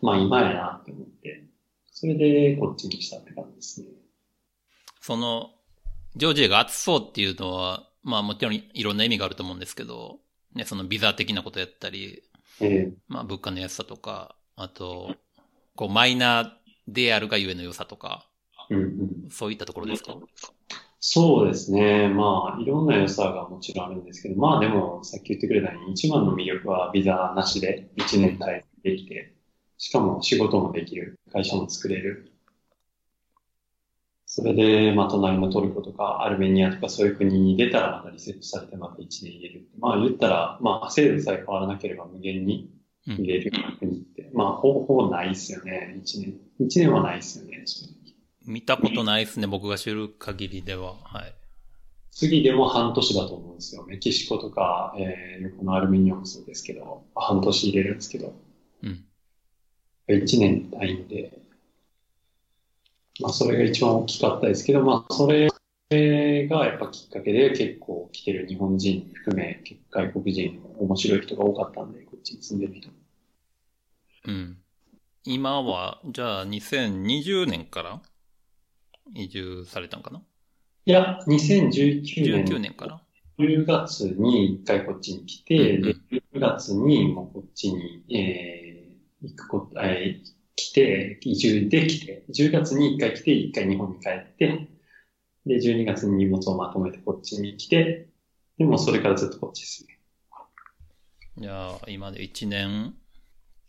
[0.03, 1.45] まあ今やなって思って、
[1.91, 3.89] それでこっちにしたって感じですね。
[5.01, 5.51] その、
[6.17, 10.21] ジョージアが暑そうっていうのは、まあもちろんいろんな意味があると思うんですけど、
[10.59, 12.23] ね、そのビザ的なことやったり、
[12.61, 15.15] ええまあ物価の安さとか、あと、
[15.77, 16.51] こうマイナー
[16.89, 18.27] であるがゆえの良さとか、
[18.69, 20.17] うんうん、そういったところですか？
[20.99, 22.09] そうですね。
[22.09, 29.33] まあ、いろんな良さがもちろんあるんですけど、まあでも、さっき言ってくれたように、一番の魅力はビザなしで1年滞在できて、
[29.77, 32.28] しかも仕事もできる、会社も作れる。
[34.39, 39.69] それで、まあ、隣のトルコとかアルメニアとかそういう国に出たらまたリセットされてまた1年入れる。
[39.81, 42.71] まあ言ったら、まあ制度さえ変わらなければ無限に
[43.09, 46.35] うん入れる国って、まあほぼないですよね、1年。
[46.61, 47.65] 1年はないですよね、
[48.47, 50.95] 見たことないですね、僕が知る限りでは。
[51.03, 51.35] はい。
[52.13, 53.85] 次でも半年だと思うんですよ。
[53.89, 58.37] メキシコとか、えー、横のアルメニアもそうですけど、半年入れるんですけど、
[58.85, 59.05] うん。
[60.09, 61.48] 1年ないんで、
[63.21, 65.49] まあそれが一番大きかったですけど、まあそれ
[65.91, 72.91] がやっぱきっかけで結構来てる日本人含め、外国人も面白い人が多かったんで、こっちに住んでる人。
[74.27, 74.59] うん。
[75.25, 78.01] 今は、じゃあ2020年から？
[79.15, 80.23] 移住されたんかな？
[80.85, 83.01] いや、2019 ?19 年年から
[83.39, 94.69] ？10月に一回こっちに来て、うんで、10月にもうこっちに、えー、行くこと、えー、来て、移住できて、10月に一回来て、一回日本に帰って、
[95.47, 98.09] で、12月に荷物をまとめてこっちに来て、
[98.59, 100.01] でもそれからずっとこっちですね。
[101.39, 102.95] じゃあ、今で1年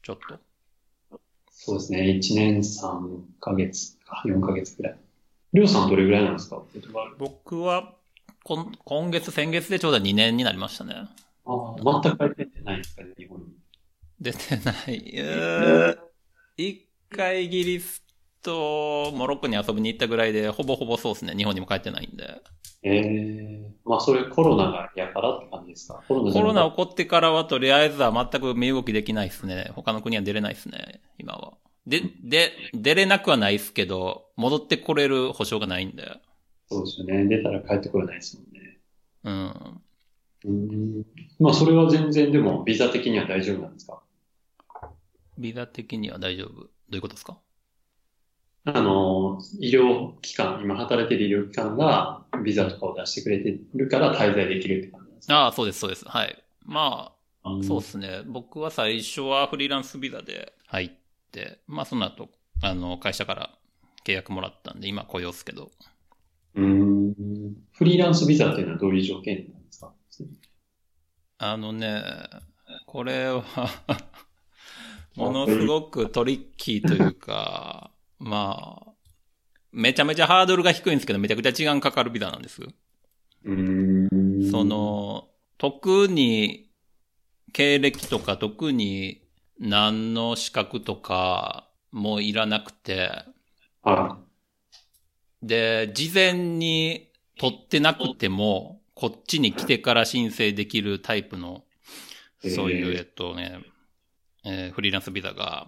[0.02, 1.20] ちょっと。
[1.52, 4.98] そうですね、1年3ヶ月か、4ヶ月くらい。
[5.54, 6.64] りょうさんどれぐらいなんですか？
[7.20, 7.94] 僕は、
[8.44, 10.96] こん今月、先月でちょうど2年になりましたね。
[10.96, 11.08] あ
[11.46, 13.46] あ、全く帰ってないんですかね、日本に。
[14.20, 14.98] 出てない。
[14.98, 16.09] うー
[16.62, 18.04] 一回イギリス
[18.44, 21.34] とモロッコに遊びに行ったぐらいで、ほぼほぼそうですね。
[21.34, 22.42] 日本にも帰ってないんで。
[22.84, 26.04] ええまあそれコロナが嫌からって感じですか？
[26.08, 29.72] コロナじコロナ起こってからはとりあえずは全く身動きできないですね。
[29.74, 31.54] 他の国は出れないですね、今は。
[31.88, 36.12] で、で、出れなくはないですけど、戻ってこれる保証がないんで。
[36.70, 37.26] そうですよね。
[37.26, 38.80] 出たら帰ってこれないですもんね。
[39.24, 39.82] うん。
[40.46, 41.06] うん。
[41.40, 44.02] まあ、それは全然でも、ビザ的には大丈夫なんですか？
[45.40, 46.50] ビザ的には大丈夫？
[46.54, 47.40] どういうことですか？
[48.66, 56.06] あの、医療機関、今働いてる医療機関が、ビザとかを出してくれてるから滞在できるって感じですかああ、そうです、そうです。
[56.06, 56.44] はい。
[56.66, 58.22] まあ、んそうですね。
[58.28, 60.92] 僕は最初はフリーランスビザで入っ
[61.32, 62.30] て、まあその後、
[62.62, 63.58] あの、会社から
[64.06, 65.72] 契約もらったんで、今雇用っすけど。
[66.56, 67.14] うん。
[67.72, 69.94] フリーランスビザっていうのはどういう条件なんですか？
[71.38, 72.04] あのね、
[72.86, 73.42] これは、
[75.16, 78.92] ものすごくトリッキーというか、まあ、
[79.72, 82.62] めちゃめちゃハードルが低いんですけど、めちゃくちゃ時間かかるビザなんです。
[83.46, 84.52] うん。
[84.52, 86.70] そ、の、特に、
[87.54, 89.22] 経歴とか特に
[89.60, 93.12] 何の資格とかもいらなくて、
[93.82, 94.20] は
[95.42, 101.64] で、事前に取ってなくても、こっちに来てから申請できるタイプの、
[102.42, 103.60] そういう、えーえっとね、
[104.50, 105.68] えーフリーランスビザが、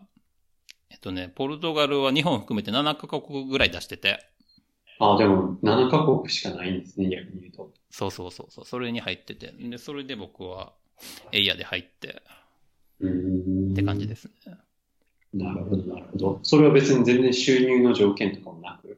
[0.89, 4.13] えっとね、ポルトガルは日本含めて7カ国ぐらい出してて、い。
[4.99, 7.71] あ、でも、7カ国しかないんですね、逆に言うと。
[7.91, 10.73] そうそうそうそう、それに入ってて、で、それで僕は、
[11.31, 12.21] エイヤで入って、
[12.99, 13.71] うん。
[13.73, 14.57] って感じですね。
[15.33, 16.39] なるほど、なるほど。
[16.43, 18.97] それは別に全然収入の条件とかもなく？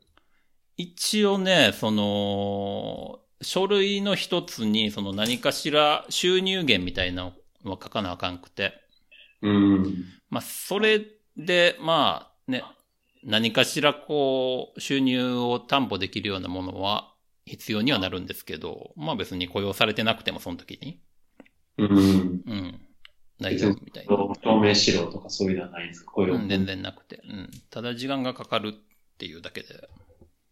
[0.78, 8.74] 一応ね、その、書類の一つに、その何かしら収入源みたいなのは書かなあかんくて、
[9.44, 10.06] うん。
[10.30, 11.02] まあ、それ
[11.38, 12.64] で、まあね、
[13.24, 17.14] 何かしらこう、収入を担保できるようなものは
[17.46, 21.00] 必要にはなるんですけど、まあ別に雇用されてなくてもその時に、
[21.78, 21.88] うん。
[21.88, 22.82] うん、
[23.40, 24.16] 大丈夫みたいな。
[24.16, 26.12] 証明しろとかそういうのはないんですか？
[26.12, 27.22] こういううん、全然なくて。
[27.28, 27.52] うん。
[27.70, 28.72] ただ時間がかかるっ
[29.18, 29.90] ていうだけで。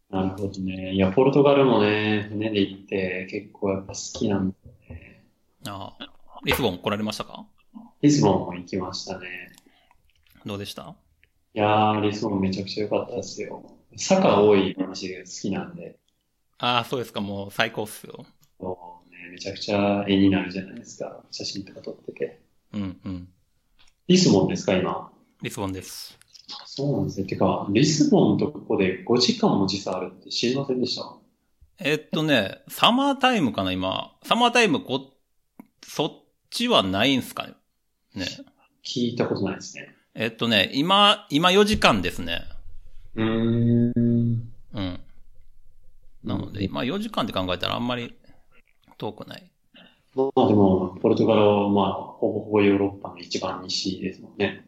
[0.10, 0.94] なるほどね。
[0.94, 4.56] いや、ポルトガルもね、船で行って結構やっぱ好きなんで、
[4.90, 5.24] ね、
[5.68, 6.12] ああ。
[6.44, 7.46] リスボン来られましたか？
[8.02, 9.52] リスボンも行きましたね。
[10.46, 10.96] どうでした？
[11.54, 13.64] いやー、リスボンめちゃくちゃ良かったですよ。
[13.98, 16.00] 坂多い話が好きなんで、
[16.58, 17.22] ああ、そうですか。
[17.22, 18.26] もう最高っすよ。
[18.60, 21.24] もうね、めちゃくちゃ絵になるじゃないですか。
[21.30, 22.42] 写真とか撮ってて。
[22.74, 23.28] うん、うん。
[24.08, 25.12] リスボンですか、今？
[25.42, 26.18] リスボンです。
[26.66, 27.28] そうなんですよ。
[27.28, 31.16] てか、リスボンとここで5時間も時差あるって知りませんでした？
[31.80, 34.16] えっとね、サマータイムかな、今。
[34.24, 35.12] サマータイムこ、
[35.86, 36.12] そっ
[36.50, 37.54] ちはないんすかね。
[38.16, 38.26] ね。
[38.84, 39.96] 聞いたことないですね。
[40.14, 42.44] えっとね、今、今4時間ですね。
[43.16, 44.52] うーん。
[44.74, 45.00] うん。
[46.24, 48.16] なので、今4時間って考えたらあんまり
[48.98, 49.52] 遠くない。
[50.16, 54.66] まあでも、ポルトガルはまあ、ほぼほぼヨーロッパの一番西ですもんね。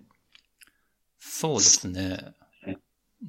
[1.20, 2.18] そうですね
[2.64, 2.78] はい。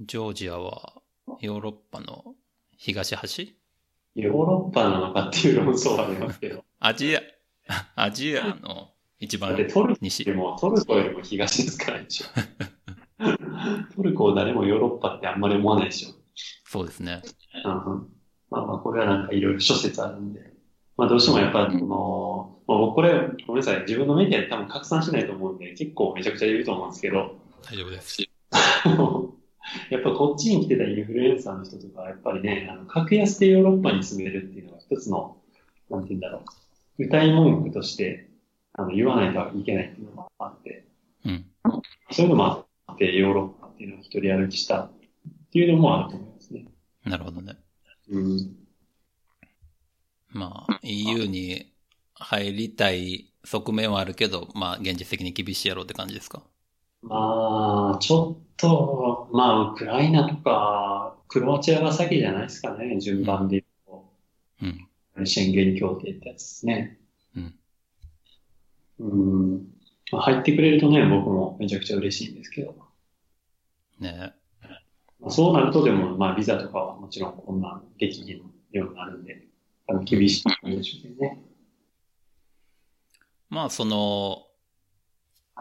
[0.05, 0.93] ジョージアは
[1.41, 2.35] ヨーロッパの
[2.77, 3.57] 東端？
[4.15, 6.65] ヨーロッパなのかっていう論争はありますけど。
[6.79, 7.21] アジア、
[7.97, 10.33] アジアの一番だってトルコ西で。
[10.33, 12.27] も、トルコよりも東ですから、一応。
[13.97, 16.11] トルコを誰もヨーロッパってあんまり思わないでしょ。
[16.65, 17.23] そうですね。
[17.65, 18.09] うん
[18.51, 20.53] まあまあ、これはなんかいろいろ諸説あるんで。
[20.97, 28.23] まあどうしてもやっぱりこの、まあ僕これ、ごめんなさい、自分のメディアで多分拡散しないと思うんで、結構めちゃくちゃ言うと思うんですけど、大丈夫です。
[29.91, 35.39] やっぱこっちに来てたインフルエンサーの人とかはやっぱりね、あの、格安でヨーロッパに住めるっていうのが一つの、
[35.91, 36.43] なんて言うんだろ
[36.99, 38.29] う、歌い文句として、
[38.77, 40.87] あの、言わないといけないっていうのがあって、
[41.25, 41.47] うん。
[42.11, 44.93] そういうのもあって、ヨーロッパっていうのを一人歩きしたっ
[45.53, 46.67] ていうのもあると思いますね。
[47.05, 47.57] なるほどね。
[48.11, 48.57] うん。
[50.31, 51.73] まあ、EU に
[52.15, 56.43] 入りたい側面はあるけど、まあ、現実的に厳しいやろうって感じですか？
[57.03, 64.03] まあ、ちょっと、まあ、ウクライナとか、クロアチアが先じゃないですかね、順番で言う
[64.63, 64.89] うん。
[65.17, 65.27] と。
[65.27, 66.99] 宣言協定ってやつですね。
[67.37, 67.55] うん。
[68.99, 69.75] うん。
[70.13, 72.75] まあ、入ってくれるとね、僕もめちゃくちゃ嬉しいんですけど。
[74.01, 74.33] ね
[75.21, 79.47] まあそうなるとでも、まあ、ビザとかはもちろんこんなんできひんようになるんで、
[79.87, 81.43] 多分厳しいんでしょうけどね。
[83.49, 84.47] まあ、その、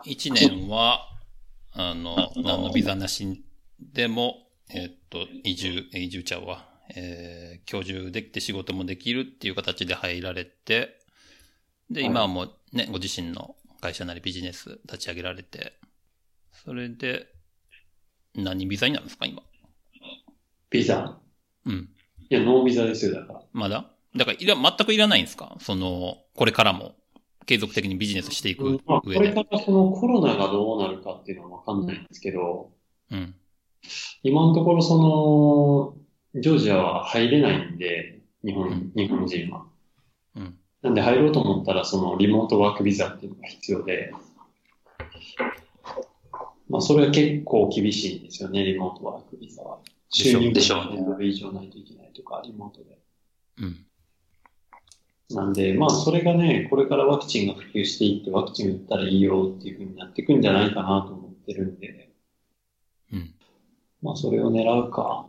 [0.04, 1.08] 一年は、
[1.72, 3.43] あの、何のビザなし
[3.80, 6.69] でも、えっと、移住、移住ちゃうわ。
[6.96, 11.00] えー、居住できて仕事もできるっていう形で入られて、
[11.93, 15.73] で、はい今はもうね、ご自身の会社なりビジネス立ち上げられて、
[16.51, 17.27] それで、
[18.36, 19.41] 何ビザになるんですか、今？
[20.69, 21.19] ビザ？
[21.65, 21.89] うん。
[22.29, 23.41] いや、ノービザですよ、だから。
[23.53, 23.91] まだ？
[24.15, 25.56] だから、いら、全くいらないんですか？
[25.60, 26.95] その、これからも、
[27.45, 29.27] 継続的にビジネスしていくまあ、こ上で。
[29.27, 32.71] れからそのコロナがどうなるかっていうのはわかんないんですけど、
[33.12, 33.36] うん。
[34.23, 35.95] 今のところそ
[36.34, 39.65] の、ジョージアは入れないんで、日本、うん日本人は。
[40.84, 40.89] うん。
[40.89, 44.13] なんで入ろうと思ったら、そのリモートワークビザっていうのが必要で、
[46.69, 49.80] まあそれは結構厳しいんですよね、リモートワークビザは。
[50.10, 53.00] 収入でしょうが1000ドル以上ないといけないとか、リモートで。
[53.60, 53.86] うん。
[55.36, 62.10] なんで、まあそれがね、これからワクチンが普及していって、ワクチン打ったらいいよっていう風になっていくんじゃないかなと思ってるんで、
[63.12, 63.34] うん。
[64.02, 65.28] まあそれを狙うか。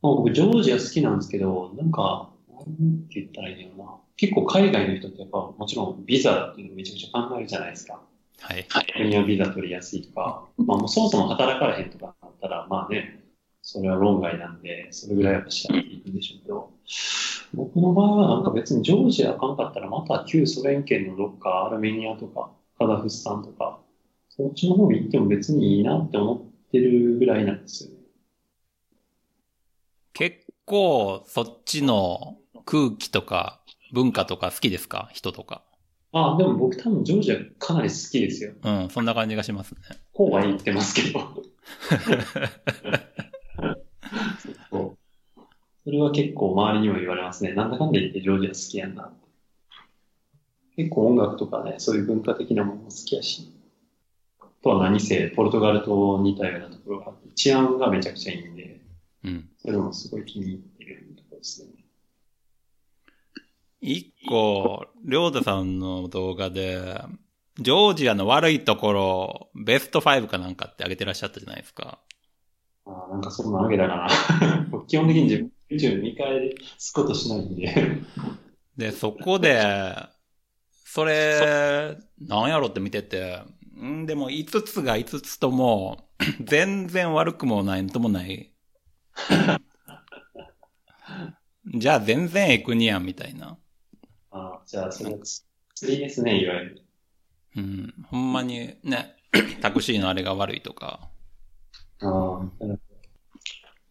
[0.00, 2.64] まあ僕、ジョージア好きなんですけど、なんか、なん
[3.08, 4.03] て言ったらいいのかな。
[4.16, 8.00] 結構海外の人ってやっぱもちろんビザっていうのめちゃくちゃ考えるじゃないですか。
[8.40, 8.66] はい。
[8.96, 13.24] 国はビザ取りやすいとか、まあもうそもそも働かれへんとかだったら、まあね、
[13.62, 16.70] それは論外なんで、それぐらいやっぱ調べていくんでしょうけど、
[17.54, 23.80] 僕の場合はなんか別にジョージアあかんかったら、また旧ソ連圏のどっか、アルメニアとか、カザフスタンとか、
[24.28, 27.96] そっちの方に行っても別にいいなって思ってるぐらいなんですよね。
[30.12, 33.60] 結構、そっちの空気とか
[33.94, 35.08] 文化とか好きですか？
[35.12, 35.62] 人とか。
[36.12, 38.52] あ、でも僕多分ジョージアかなり好きですよ。
[38.62, 39.80] うん、そんな感じがしますね。
[40.12, 41.20] こうは言ってますけど。
[44.70, 44.96] そう
[45.84, 47.52] それは結構周りにも言われますね。
[47.52, 49.12] なんだかんだ言ってジョージア好きやんな。
[50.76, 53.52] 結構音楽とかね、そういう文化的なものも好きやし。
[54.40, 58.80] あとは何せ、ポルトガルと似たようなところがあって、治安がめちゃくちゃいいんで、
[59.24, 59.48] うん。
[59.58, 61.73] それもすごい気に入ってるところですね。
[63.86, 67.02] 一個、りょうたさんの動画で、
[67.60, 71.98] ジョージアの悪いところ、ベスト5かなんかってあげてらっしゃったじゃないですか。
[72.86, 74.08] あなんかそんなわけだかな。
[74.88, 77.74] 基本的に自分 YouTube 見返すことしないんで。
[78.78, 79.62] で、そこで、
[80.86, 83.42] それ、なんやろって見てて、
[83.78, 86.08] んでも5つが5つとも、
[86.40, 88.50] 全然悪くもないともない。
[91.76, 93.58] じゃあ全然エクニやんみたいな。
[94.36, 95.16] あじゃあ、それ
[95.76, 96.82] 釣りですね、いわゆる。
[97.56, 97.94] うん。
[98.10, 99.14] ほんまにね、
[99.62, 101.08] タクシーのあれが悪いとか。
[102.00, 102.06] あ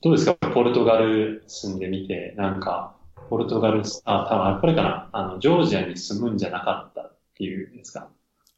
[0.01, 0.35] どうですか？
[0.53, 2.93] ポルトガル住んでみて、なんか、
[3.29, 5.09] ポルトガル、あ、多分これかな？
[5.13, 8.09] あの、ジョージアに住むんじゃなかったっていうんですか？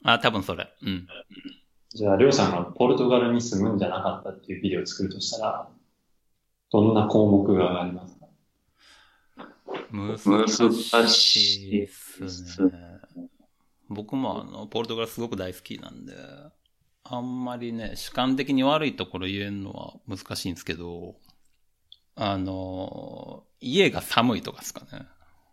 [0.03, 0.67] あ、多分それ。
[0.81, 1.07] うん。
[1.89, 5.69] じゃあ、りょうさんがポルトガルに住むんじゃなかったっていうビデオを作るとしたら、
[6.71, 8.14] どんな項目があります？
[8.14, 8.14] か
[9.91, 10.17] 難
[11.07, 12.71] しいっすね。
[13.89, 16.13] 僕もあの、ポルトガルすごく大好きなんで、
[17.03, 21.15] あんまりね、主観的に悪いところ言えるのは難しいんですけど、
[22.15, 25.05] あの、家が寒いとかですかね。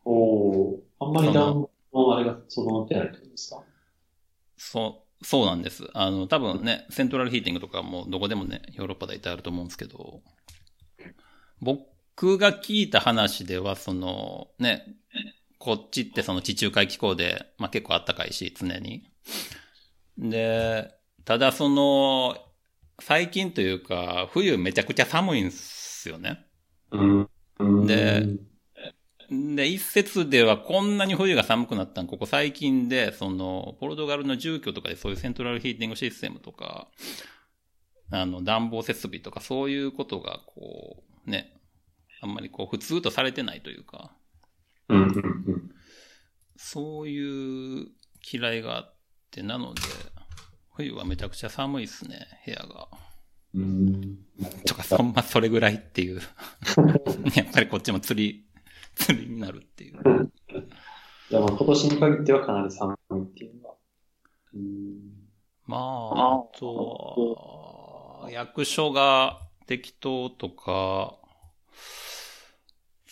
[0.04, 3.62] おおあんまり暖房のあれが整ってないってことですか？
[4.56, 5.88] そう、そうなんです。
[5.92, 10.22] あの、多分ね、セントラルヒーティングとかもどこでもね、ヨーロッパ大体あると思うんですけど、
[11.60, 11.82] 僕
[12.38, 14.86] が聞いた話では、その、ね、
[15.58, 19.04] こっちってその地中海気候で、まあ結構暖かいし、常に。
[20.18, 20.92] で、
[21.24, 22.36] ただその、
[23.00, 26.46] 最近というか、冬めちゃくちゃ寒いんすよね。
[26.90, 27.04] う
[27.64, 27.86] ん。
[27.86, 28.26] で、
[29.30, 36.88] で、一説ではこんなに冬が寒くなったんここ最近で、その、ポルトガルの住居とかでそういうセントラルヒーティングシステムとか、
[38.10, 41.61] あの、暖房設備とかそういうことが、こう、ね、
[42.22, 44.12] あんまりこう、普通とされてないというか、
[44.88, 45.70] うん、うん、うん。
[46.56, 47.88] そういう
[48.32, 48.94] 嫌いがあっ
[49.32, 49.80] て、なので、
[50.76, 52.88] 冬はめちゃくちゃ寒いっすね、部屋が。
[53.54, 54.18] うん。
[54.64, 56.20] とか、そんまそれぐらいっていう。
[57.34, 58.46] やっぱりこっちも釣り、
[58.94, 60.00] 釣りになるっていう。
[61.28, 63.74] じゃあ、まあ今年に限ってはかなり寒いっていうのは。
[64.54, 65.22] うん。
[65.66, 71.18] まあ、あとは、役所が適当とか、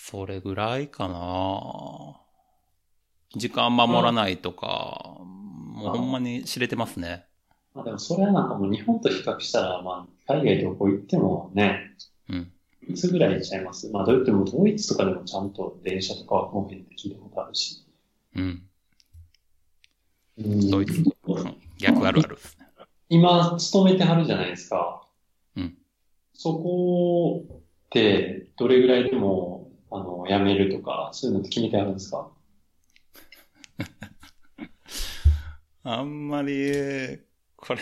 [0.03, 2.17] それぐらいかな。
[3.37, 7.27] 時間守らないとか、もうほんまに知れてますね。
[7.75, 11.95] まあでもそれはなんかもう日本と比較したら、まあ、海外どこ行ってもね、
[12.31, 12.51] うん。
[12.89, 13.89] いつぐらい行っちゃいます？
[13.91, 17.87] まあ、どう言ってもドイツとかでもちゃんと電車とかは来へんって聞いたことあるし。
[18.35, 18.63] うん。
[20.39, 22.67] うんドイツ、うん逆あるあるですね。
[23.11, 25.07] 今、勤めてはるじゃないですか。
[25.57, 25.77] うん。
[26.33, 29.60] そこって、どれぐらいでも、
[29.93, 32.31] あの、辞めるとか、そういうのって決めてあるんですか？
[35.83, 37.19] あんまり、
[37.57, 37.81] これ、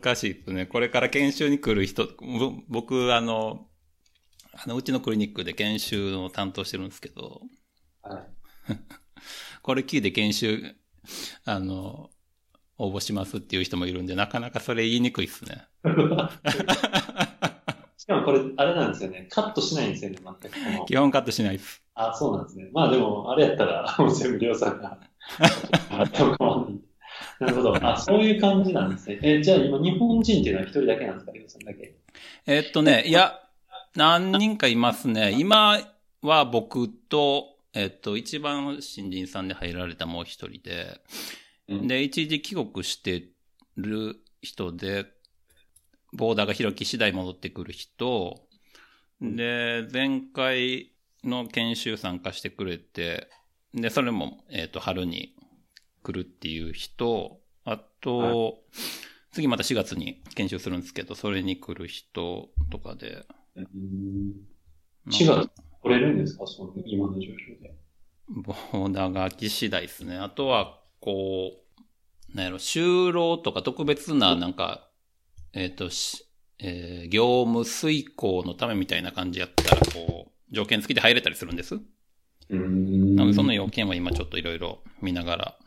[0.00, 0.66] 難しいですね。
[0.66, 3.66] これから研修に来る人、ぼ僕、あの、
[4.52, 7.42] あの、うちのクリニックで研修を担当してるんですけど、
[8.02, 8.26] はい。
[9.62, 10.76] これ聞いて研修、
[11.44, 12.10] あの、
[12.78, 15.66] 応募しますっていう人もいるんで、なかなかそれ言いにくいっすね。
[18.06, 19.26] しかもこれ、あれなんですよね。
[19.30, 20.86] カットしないんですよね、全く。
[20.86, 21.82] 基本カットしないです。
[21.96, 22.68] あ、そうなんですね。
[22.72, 24.96] まあでも、あれやったら、 もう全部りょうさんが、
[25.90, 26.04] な
[27.48, 27.74] るほど。
[27.84, 29.18] あ、そういう感じなんですね。
[29.22, 31.96] え、じゃあ今、日本人っていうのは一人だけなんですか、りょうさんだけ。
[32.46, 33.40] えっとね、いや、
[33.96, 35.34] 何人かいますね。
[35.36, 35.80] 今
[36.22, 41.00] は僕と、えっと、一番新人さんで入られたもう一人で、
[41.68, 43.30] うんで、一時帰国して
[43.76, 45.15] る人で、
[46.12, 48.46] ボーダーが開き次第戻ってくる人、
[49.20, 50.92] で、前回
[51.24, 53.28] の研修参加してくれて、
[53.74, 55.34] で、それも、えっ、と、春に
[56.02, 58.62] 来るっていう人、あと、
[59.32, 63.26] 次また4月に研修するんですけど、それに来る人とかで。
[63.56, 63.66] うん。
[65.10, 65.50] 4月
[65.82, 66.46] 来れるんですか？
[66.46, 67.74] その今の状況で。
[68.28, 70.16] ボーダーが空き次第ですね。
[70.16, 71.52] あとは、こ
[72.32, 74.85] う、なんやろ、就労とか特別な、なんか、
[75.52, 76.24] えっ、と、し
[76.58, 81.78] えー業務遂行のためみたいな感じやったら、こう、条件付きで入れたりするんです？
[82.48, 85.58] うんなので、その要件は今ちょっといろいろ見ながら、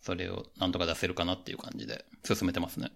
[0.00, 2.92] それをなんとか出せるかなっていう感じで進めてますね。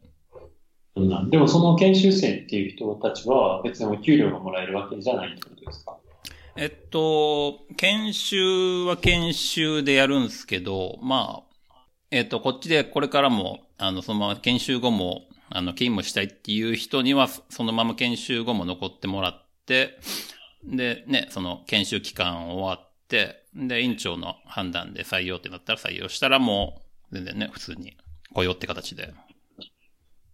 [0.94, 5.96] うんでもその研修生っていう人たちは別にお給料がもらえるわけじゃないってことですか？
[6.56, 19.98] えっと、研修は研修でやるんですけど、まあ、えっと、こっちでこれからも、あの、そのまま研修後も、あの、勤務したいっていう人には、そのまま研修後も残ってもらって、
[20.64, 27.96] で、ね、その研修期間終わって、で、院長の判断で採用ってなったら採用したらもう、全然ね、普通に
[28.34, 29.14] 雇用って形で、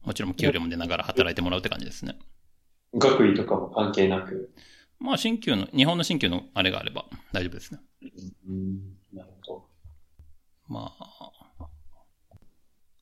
[0.03, 2.19] もちろん給料も出ながら働いてもらうって感じですね。
[2.95, 4.53] 学位とかも関係なく？
[4.99, 7.81] まあ、新旧の、日本の新旧のあれがあれば大丈夫ですね。
[8.49, 9.69] うん、なるほど。
[10.69, 11.69] まあ、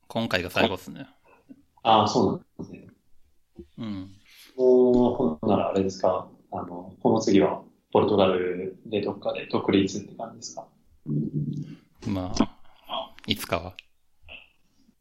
[0.08, 1.06] 今回が最後ですね。
[1.82, 2.26] ああ、そう
[2.58, 2.88] なんですね。
[3.78, 4.14] うん。
[4.56, 7.62] もう、ほんならあれですか、あの、この次は、
[7.92, 10.66] ポルトガルでどっかで独立って感じですか？
[12.06, 13.76] まあ、いつかは。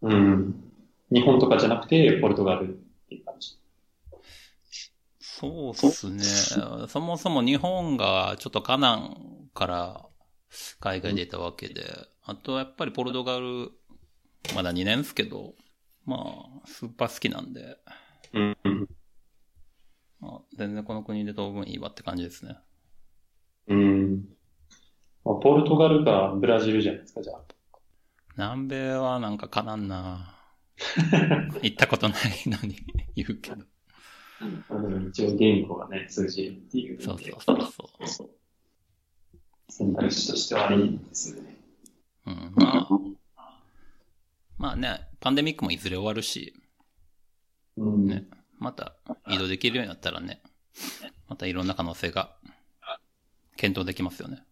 [0.01, 0.61] うん。
[1.09, 2.71] 日本とかじゃなくて、ポルトガルっ
[3.07, 3.57] ていう感じ？
[5.19, 6.23] そうっすね。
[6.89, 10.05] そもそも日本がちょっとカナンから
[10.79, 11.85] 海外出たわけで、
[12.25, 13.71] あとやっぱりポルトガル、
[14.53, 15.53] まだ2年ですけど、
[16.05, 16.17] ま
[16.63, 17.77] あ、スーパー好きなんで、
[18.33, 18.57] うん。
[20.19, 22.57] まあ、全然この国で当分いいわって感じですね。
[23.67, 24.25] うん。
[25.23, 27.41] まあポルトガルがブラジルじゃないですか、じゃあ。
[28.37, 30.37] 南米はなんかかなんな
[31.61, 32.75] 行ったことないのに
[33.15, 33.57] 言うけど。
[34.69, 37.19] まあでも一応言語がね、通じるっていうそう。
[37.19, 38.29] そうそうそう。
[39.69, 41.57] 選択肢としてはいいですよね。
[42.25, 42.89] うん、まあ、
[44.57, 46.53] まあね、パンデミックもいずれ終わるし、
[47.77, 48.07] うん。
[48.07, 48.25] ね
[48.59, 48.95] また
[49.29, 50.41] 移動できるようになったらね、
[51.29, 52.35] またいろんな可能性が
[53.55, 54.43] 検討できますよね。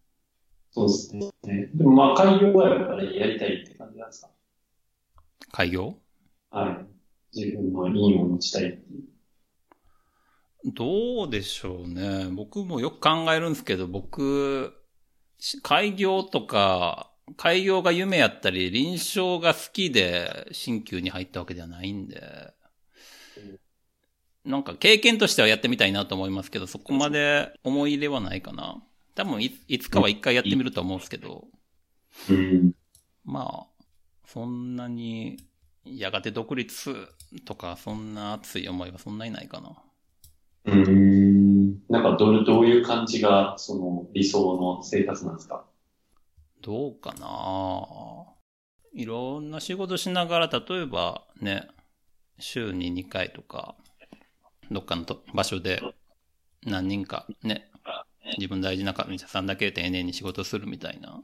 [0.72, 1.30] そうですね。
[1.74, 4.30] でもまあ、開業はやっぱりやりたいって感じなんですか？
[5.52, 5.96] 開業？
[6.50, 6.86] は
[7.32, 7.38] い。
[7.38, 10.72] 自分の院を持ちたいっていう。
[10.72, 12.28] どうでしょうね。
[12.30, 14.72] 僕もよく考えるんですけど、僕、
[15.38, 22.52] し開業とか、開業が夢やったり、臨床が好きで、新旧に入ったわけではないんで、
[24.44, 28.82] なんか経験としてはやってみたいなと思いますけど、そこまで思い入れはないかな。
[29.14, 31.48] 多分い、いつかは一回やってみると思うんですけど、
[32.28, 32.72] うん。
[33.24, 33.84] まあ、
[34.26, 35.38] そんなに、
[35.84, 37.08] やがて独立
[37.46, 39.82] とか、そんな熱い思いはそんなにないかな。
[40.64, 41.82] うん。
[41.88, 45.69] なんかどう、どういう感じが、その理想の生活なんですか？
[46.62, 48.40] どうかな
[48.92, 51.68] いろんな仕事しながら、例えばね、
[52.38, 53.76] 週に2回とか、
[54.70, 55.80] どっかのと場所で
[56.64, 57.70] 何人かね、
[58.38, 61.22] 自分大事な患者さんだけ丁寧に仕事するみたいな。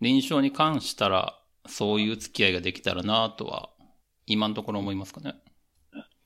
[0.00, 3.70] 臨床に関したら、そういう付き合いができたらなとは、
[4.26, 5.34] 今のところ思いますかね。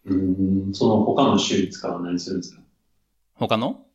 [0.04, 0.74] うん。
[0.74, 2.62] その他の週5日は何するんですか
[3.34, 3.86] 他の？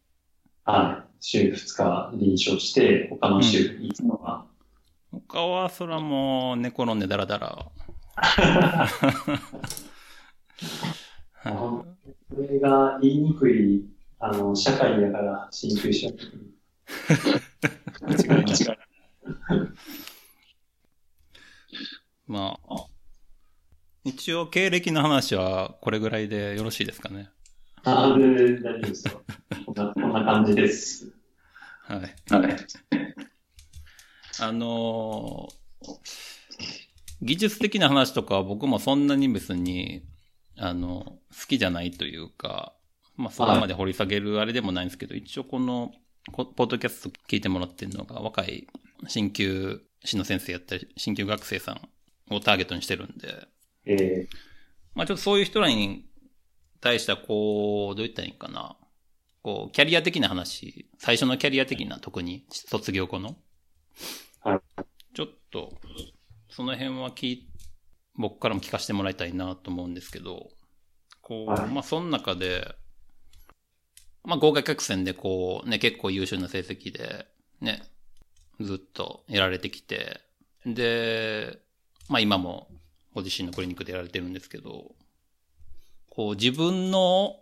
[0.63, 1.14] はい。
[1.28, 4.45] 週2日臨床して、他の週5日は、
[5.11, 7.71] 他は、そらもう、寝転んでダラダラ。
[11.43, 11.86] こ
[12.38, 13.86] れが言いにくい、
[14.19, 16.53] あの、社会だから進級しちゃってくる。
[18.07, 18.78] 間違いない。
[22.28, 22.86] まあ、
[24.03, 27.30] 一応経歴の話はこれぐらいでよろしいですかね。
[27.84, 29.21] ああ、全然大丈夫ですよ。
[29.65, 31.14] こんな、こんな感じです。
[31.88, 31.99] はい。
[31.99, 32.57] はい。
[34.39, 35.65] あのー
[37.21, 40.03] 技術的な話とかは僕もそんなに別に、
[40.57, 42.75] あの、好きじゃないというか、
[43.15, 45.91] まあそこまで掘り下げるあれでもないんですけど、一応この、
[46.31, 48.67] こポッドキャスト聞いてもらってるのが若い
[49.07, 53.47] 新旧師の先生やったり、新旧学生さんをターゲットにしてるんで、
[53.86, 54.27] え
[54.93, 56.05] まあちょっとそういう人らに
[56.81, 58.75] 対してはこう、どう言ったらいいんかな。
[59.45, 63.35] こう、キャリア的な話、最初のキャリア的な特に卒業後の。
[64.39, 64.59] はい。
[65.13, 65.71] ちょっと、
[66.49, 67.47] その辺は聞い、
[68.15, 70.49] 僕からも聞かせてもらいたいなと思うんですけど、
[71.21, 72.73] こう、はいまあその中で、
[74.23, 77.27] まあ合格曲線でこう、ね、結構優秀な成績で、
[77.61, 77.83] ね、
[78.59, 80.21] ずっとやられてきて、
[80.65, 81.59] で、
[82.09, 82.67] まあ今も
[83.13, 84.95] ご自身のクリニックでやられてるんですけど、
[86.09, 87.35] こう自分の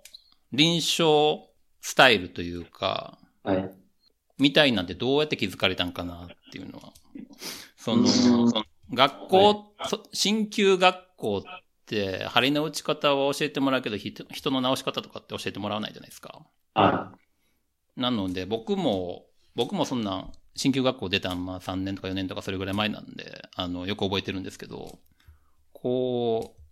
[0.52, 1.53] 臨床
[1.84, 3.72] スタイルというか、ー、はい。
[4.40, 6.94] みたいなんてどうやって気づかれたんかなっていうのは。
[7.76, 8.64] その、うんその
[8.94, 11.42] 学校、そ鍼灸学校っ
[11.86, 16.46] て、針の打ち方は教えてもらうけど、人人の治し方とかって教えてもらわないじゃないですか。
[16.74, 17.12] は
[17.98, 19.26] なので、僕も、
[19.56, 25.00] 僕もそんな、鍼灸学校出たんまあ3年とか4年とかそれぐらい前なんで、あの、よく覚えてるんですけど、
[25.74, 26.63] こう、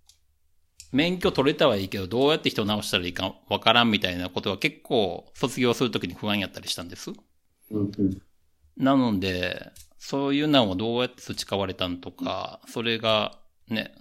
[0.92, 7.12] 免許取れたはいいけど、どうやって人を治したらいいかわからんみたいなことは結構卒業するときに不安やったりしたんです？
[7.12, 7.14] い。
[7.72, 8.22] うんうん。
[8.78, 13.38] なので、そういうのをどうやって培われたんとか、それが
[13.70, 13.94] ね、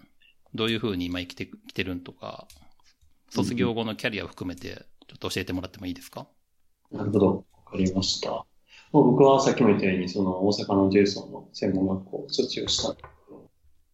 [0.54, 2.48] どういう風に今生きてきてるんとか、
[3.28, 6.26] 卒業後のキャリアを含めて、ちょっと教えてもらってもいいですか？
[6.90, 7.44] なるほど。
[7.66, 8.30] わかりました。
[8.30, 8.44] まあ、
[8.92, 12.96] 僕はさっきも言ったように、その大阪のジェイソンの専門学校を卒業した。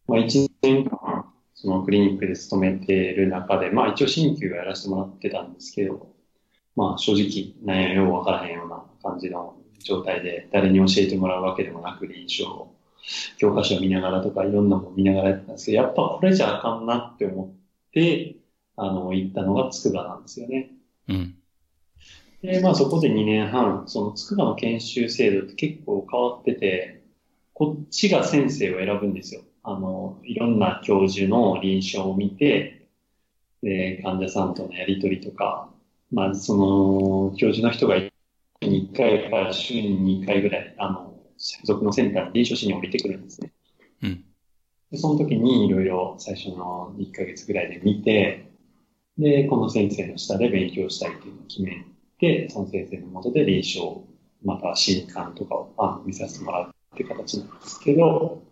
[0.07, 1.16] まあ、1年間、
[1.59, 6.07] そのクリニックで勤めている中で、まあ一応新旧はやらせてもらってたんですけど、
[6.75, 12.75] まあ正直、何やようわからへんような感じの状態で、誰に教えてもらうわけでもなく臨床を、
[13.37, 18.35] 教科書を見ながらとかいろんなもの見ながらやってたんですけど、やっぱこれじゃあかんなって思って、
[18.75, 20.69] あの、行ったのが筑波なんですよね。
[21.09, 21.33] うん。
[22.43, 27.01] で、まあそこで2年半、その筑波の研修制度って結構変わってて、
[27.55, 29.41] こっちが先生を選ぶんですよ。
[29.69, 32.87] あの、いろんな教授の臨床を見て、
[33.61, 35.69] で、患者さんとのやりとりとか、
[36.09, 36.55] まあそ
[37.31, 43.51] の、教授の人が1回から週に2回ぐらい、あの、所属のセンターに臨床士に降りてくるんですね。
[44.03, 44.23] うん。
[44.89, 48.49] で、その時にいろいろ最初の1ヶ月ぐらいで見て、
[49.17, 51.83] で、この先生の下で勉強したいっていうのを決め
[52.19, 53.99] て、その先生の下で臨床、
[54.45, 58.46] また新刊とかをあ見させてもらうっていう形なんですけど、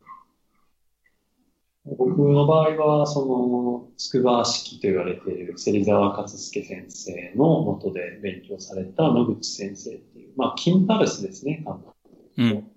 [1.85, 11.93] 僕の場合は、その、筑波式と言われている芹沢勝介先生の下で勉強された野口先生っていう、まあ、キンパルスですね、簡単
[12.37, 12.71] にうん。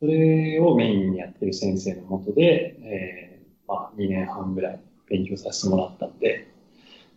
[0.00, 4.80] それをメインにやってる先生のもとで、えー、まあ、2年半ぐらい
[5.10, 6.48] 勉強させてもらったんで、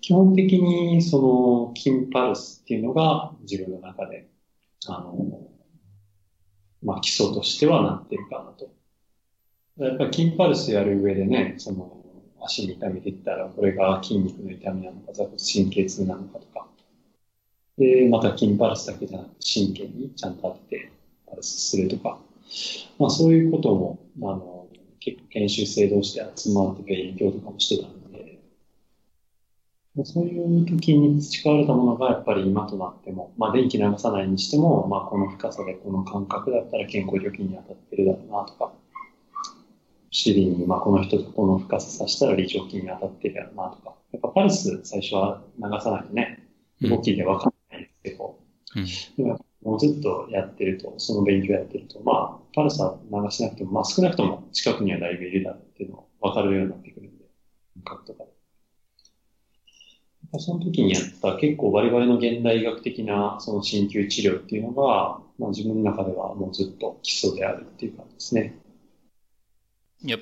[0.01, 4.27] 基本的にその、キンパルスっていうのが自分の中で、
[4.87, 5.49] あの、
[6.83, 8.82] まあ、基礎としてはなってるかなと。
[9.77, 11.97] やっぱりキンパルスやる上でね、その、
[12.41, 16.67] 足に痛み出てたら、これが筋肉の痛みなのか、座骨神経痛なのかとか。
[17.77, 20.91] で、またキンパルスだけじゃなくて神経にちゃんと当てて
[21.27, 22.19] パルスするとか。
[22.99, 24.67] まあそういうことも、あの、
[24.99, 28.39] 結構研修生同士で集まって勉強とかもしてたんで、
[29.95, 38.71] まあそういう時に培われたものがやっぱり今となっても、まあ電気流さないにしても、まあこの深さでこの感覚だったら健康除菌に当たってるだろうなとか、
[40.13, 46.47] 尻に、まあこの人とこの深ささしたら離状筋に当たってるやろうなとか、やっぱパルス最初は流さないとね、
[46.81, 48.39] 動きでわかんないんですけど、
[48.75, 48.85] うん。
[49.17, 57.25] でももうずっとやってると、その勉強やってると、まあ、パルスは流しなくても、まあ少なくとも近くにはだいぶいるだっていうのが分かるようになってくるんで、
[57.83, 58.25] 感覚とか
[60.39, 68.55] その時にやった結構バリバリの現代医学的なその鍼灸治療っていうのが、まあ自分の中ではもうずっと基礎であるっていう感じですね。
[70.03, 70.19] やっ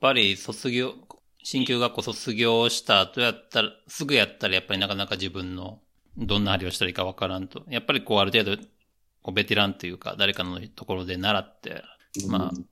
[0.00, 0.94] ぱり卒業、
[1.42, 5.80] 新旧学校卒業した後やったら、すぐやったらやっぱりなかなか自分の
[6.16, 7.64] どんな針をしたらいいかわからんと。
[7.68, 8.62] やっぱりこうある程度、
[9.22, 11.82] こうベテランというか誰かのところで習って、
[12.28, 12.66] まあうん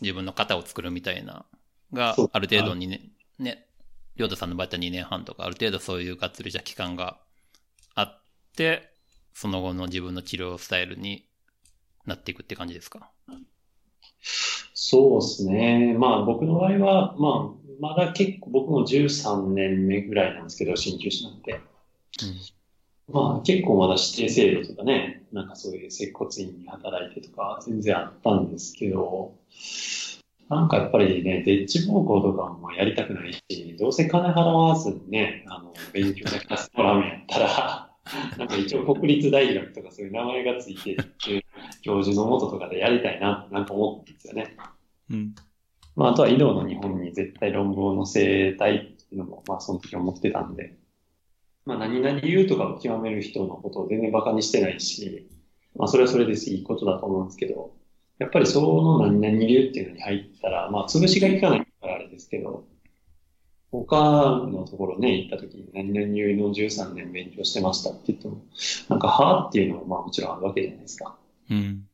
[0.00, 1.46] 自分の型を作るみたいな、
[1.92, 3.68] がある程度にね、ね、
[4.16, 7.20] りょうたさんの場合は2年半とか、ある程度そういうがっつりした期間が
[7.94, 8.22] あっ
[8.56, 8.92] て、
[9.32, 11.28] その後の自分の治療スタイルに
[12.06, 13.10] なっていくって感じですか？
[14.22, 15.94] そうですね。
[15.98, 21.60] まあ僕の場合は、まあ、まだ結構僕も13年目ぐらいなんですけど、鍼灸師なんて。
[23.08, 29.34] まあ結構まだ指定制度とかね、なんかそういう接骨院に働いてとか全然あったんですけど、
[30.48, 37.90] なんかやっぱりね、デッチ暴行とかもやりたくないし、どうせ金払わずにね、あの、勉強だけさせてもらうんやったら、
[38.38, 41.41] なんか一応国立大学とかそういう名前がついてる
[41.82, 44.56] 教授のもととかでやりたいなってなんか思ったんですよね。
[45.10, 45.34] うん。
[45.94, 50.78] まあ、あとは医療の日本に絶対論文を載せたいっていうのも、まあ、その時思ってたんで、
[51.66, 55.28] まあ、何々言うとかを極める人のことを全然馬鹿にしてないし、
[55.76, 57.74] まあ、それはそれですいいことだと思うんですけど、
[58.18, 62.64] やっぱりその何々流っていうのに入ったら、まあ、潰しが効かないからあれですけど、
[63.70, 68.42] 他のところね、行った時に何々流の13年勉強してましたって言っても、
[68.90, 71.16] なんか、はぁっていうのもまあもちろんあるわけじゃないですか。
[71.52, 71.88] うん。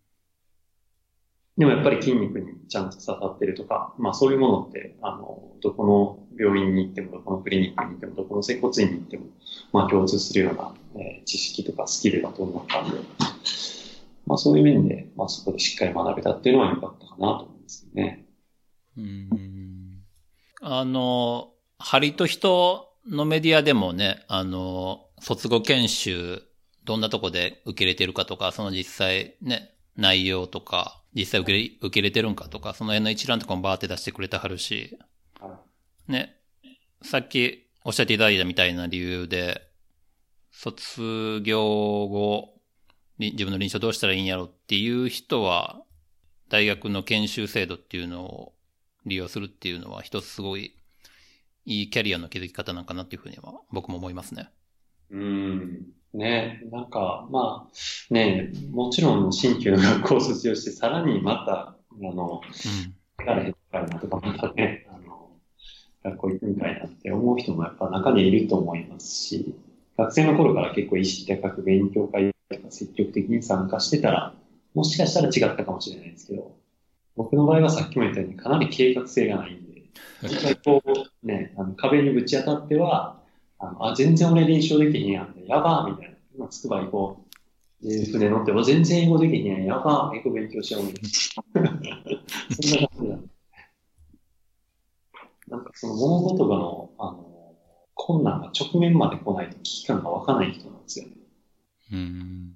[1.58, 9.26] でもやっぱり筋肉にちゃんと刺さってるとか、まあそういうものって、あの、どこの病院に行っても、どこのクリニックに行っても、どこの接骨院に行っても、
[9.72, 12.96] まあ共通するような、えー知識とかスキルだと思ったんで、
[14.26, 18.24] まあそういう面で、まあそこでしっかり学べたっていうのは良かったかなと思うんですよね。
[18.96, 19.28] うん
[20.60, 26.42] あの、針と人のメディアでもね、あの、卒業研修、
[26.88, 34.98] どんなとこで受け入れてるかとか、その実際ね、内容とか、実際受け入れ受け入れてるんかとか、その辺の一覧とかもバーって出してくれてはるし、
[36.06, 36.34] ね、
[37.02, 39.68] さっきおっしゃっていただいたみたいな理由で、
[40.50, 41.60] 卒業
[42.08, 42.54] 後、
[43.18, 45.82] 自分の臨床どうしたらいいんやろっていう人は、
[46.48, 48.54] 大学の研修制度っていうのを
[49.04, 50.74] 利用するっていうのは一つすごい
[51.66, 54.48] いいキャリアの築き方なんかなっていうふうには僕も思いますね。
[55.10, 55.97] うん。
[56.14, 61.76] ね、なんか、まあ、ね、もちろん新旧の学校を卒業して、さらにまた、
[62.10, 63.24] あの、うん。
[63.24, 65.30] 疲れへんかいなとか、またね、あの、
[66.04, 69.54] 学校行くんかいなって思う人もやっぱ中にいると思いますし、
[69.96, 74.34] 学生の頃から結構意識高く勉強会とか積極的に参加してたら、
[74.74, 76.56] もしかしたら違ったかもしれないですけど、
[77.16, 79.82] 僕の場合はさっきも言ったようにかなり計画性がないんで、
[80.22, 83.17] 実際こう、ね、あの壁にぶち当たっては、
[83.60, 86.16] あ全然俺練習できへんやんやばーみたいな。
[86.34, 87.24] 今、つくば行こ
[87.82, 87.88] う。
[87.88, 91.08] で、船乗って、お全然英語できへんやん、やばー、英語勉強しようみたいな。
[91.10, 93.28] そんな感じなんで。
[95.48, 97.54] なんかその物事がの、あの、
[97.94, 101.12] 困難が直面まで来ないと危機感が湧かない人なんですよね。
[101.92, 102.54] うん。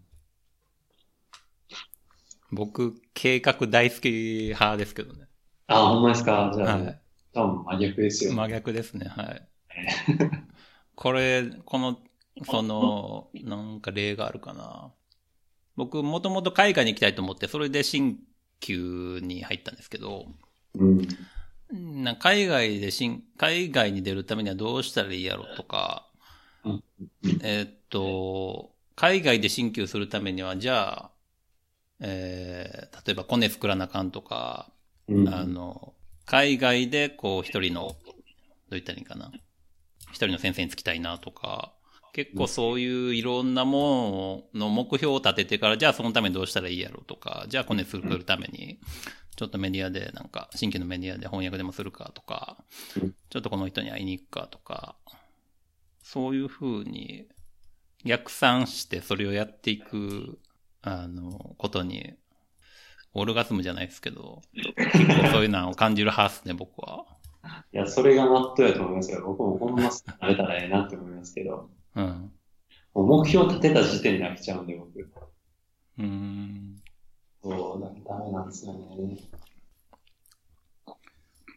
[2.53, 4.11] 僕、計画大好き
[4.53, 5.27] 派ですけどね。
[5.69, 6.53] あ、ほんまですか？
[6.55, 7.01] じゃあ、はい。
[7.33, 8.35] 多分真逆ですよ。
[8.35, 9.49] 真逆ですね、はい。
[10.95, 11.99] これ、この、
[12.45, 14.93] その、なんか例があるかな。
[15.77, 18.19] 僕、もともと海外に行きたいと思って、それで新
[18.61, 20.27] 旧に入ったんですけど、
[20.75, 22.03] うん。
[22.03, 26.09] な海外で新、海外に出るためにはどうしたらいいやろとか、
[26.65, 26.85] うん
[27.43, 31.11] えーっと、海外で新旧するためには、じゃあ、
[32.01, 34.71] えー、例えばコネ作らなあかんとか、
[35.09, 35.29] うん。
[35.29, 35.95] あの、
[36.27, 37.95] 海外でこう一人の、どう
[38.71, 39.33] 言ったらいいかな。
[40.13, 41.73] 一人の先生につきたいなとか、
[42.13, 48.79] 結構そういういろんなものの目標を立ててから、じゃあそのためにどうしたらいいやろうとか、じゃあコネ作るために、
[49.35, 52.63] ちょっとメディアでなんか、新規のメディアで翻訳でもするかとか、
[53.31, 54.95] ちょっとこの人に会いに行くかとか、
[56.03, 57.29] そういうふうに
[58.05, 60.39] 逆算してそれをやっていく、
[60.83, 62.15] あの、ことに、
[63.15, 67.07] オルガズムじゃないですけど、結構そういうのを感じる派っすね、僕は。
[67.73, 69.23] いや、それがマットやと思いますよ。
[69.25, 72.33] 僕もほんま慣れたらええなって思いますけど、うん。
[72.95, 74.99] もう目標立てた時点で飽きちゃうんで、僕。
[75.01, 76.77] うーん。
[77.43, 79.19] そう、だダメなんですよね。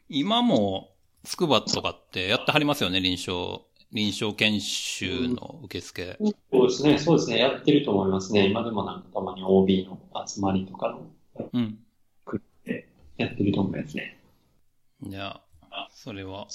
[0.09, 3.65] 今も、スクバとかってやってはりますよね、臨床。
[3.91, 6.17] 臨床研修の受付。
[6.51, 8.47] そうですね、そうですね、やってると思いますね。
[8.47, 11.79] 今でもなんかたまに OB の集まりとかのうん。
[13.17, 14.19] やってると思いますね。
[15.01, 15.44] じゃあ、
[15.91, 16.47] それは、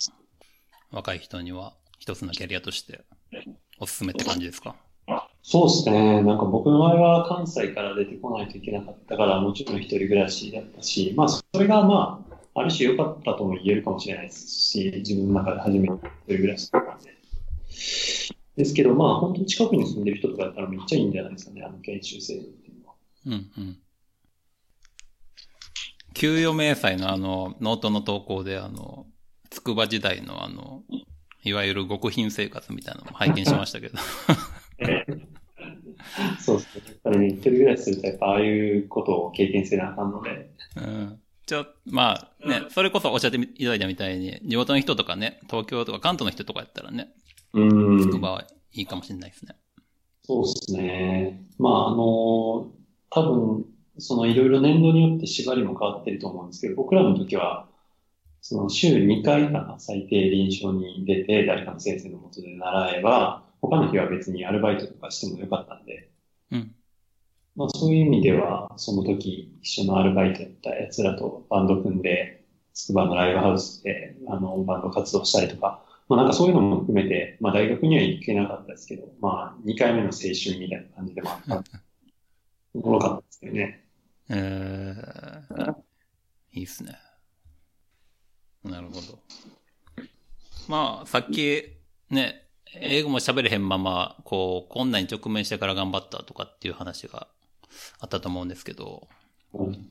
[0.91, 3.05] 若い人には一つのキャリアとして、
[3.79, 4.77] おすすめって感じですか？
[5.43, 6.23] そうですね。
[6.23, 17.15] なんか僕の場合は関西から出てこないといけなかったから、もちろん一人暮らしだったし、まあそれがまあ、ある種良かったとも言えるかもしれないですし、自分の中で初めて一人暮らしだったんで。
[18.57, 22.95] ですけど、まあ本当近くに住んでる人とかだったらめっちゃいいんじゃないですかね、あの研修制度っていうのは。
[23.27, 23.79] うんうん。
[26.15, 29.07] 給与明細のあの、ノートの投稿であの、
[29.51, 30.83] 筑波時代のあの、
[31.43, 33.99] いわゆる極貧生活みたいなのも拝見しましたけど。
[36.41, 36.83] そうですね。
[36.87, 41.21] やっぱりね、一人暮らしするとやっぱああいうことを経験せなあかんので、うん。
[41.47, 47.13] ちょ、まあね、それこそおっしゃっていただいたみたいに、地元の人とかね、東京とか関東の人とかやったらね、
[47.53, 48.03] うん。
[48.03, 49.57] 筑波はいいかもしれないですね。
[50.23, 51.45] そうですね。
[51.59, 52.71] まあ、あの、
[53.11, 53.67] 多分、
[54.01, 57.69] そのいろいろ年度によって縛りも変わってると思うんですけど、僕らの時は、
[58.43, 66.11] その週2回かな、最低臨床に出て、誰かの先生のもとで習えば、他の日は別にアルバイトとかしてもよかったんで、
[66.51, 66.75] うん。
[67.57, 81.63] まあそういう意味では、その時一緒のアルバイトやった奴らとバンド組んで、筑波のライブハウスで、あの、バンド活動したりとか、まあなんかそういうのも含めて、まあ大学には行けなかったですけど、まあ2回目の青春みたいな感じでもあった。
[82.75, 83.90] おもろかったですよね。
[84.31, 85.75] えー、
[86.53, 86.97] いいっすね。
[88.65, 89.19] なるほど。
[90.69, 91.65] まあ、さっき、
[92.11, 97.27] ね、英語も喋れへんまま、こう、困難に直面してから頑張ったとかっていう話が
[97.99, 99.09] あったと思うんですけど、
[99.53, 99.91] うん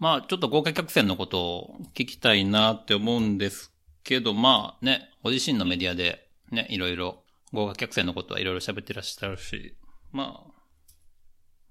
[0.00, 3.70] まあ、ちょっと豪華客船のことを聞きたいなって思うんです
[4.02, 9.76] けど、まあね、ご自身のメディアでね、いろいろ豪華客船のことはいろいろ喋ってらっしゃるし、
[10.10, 10.49] まあ、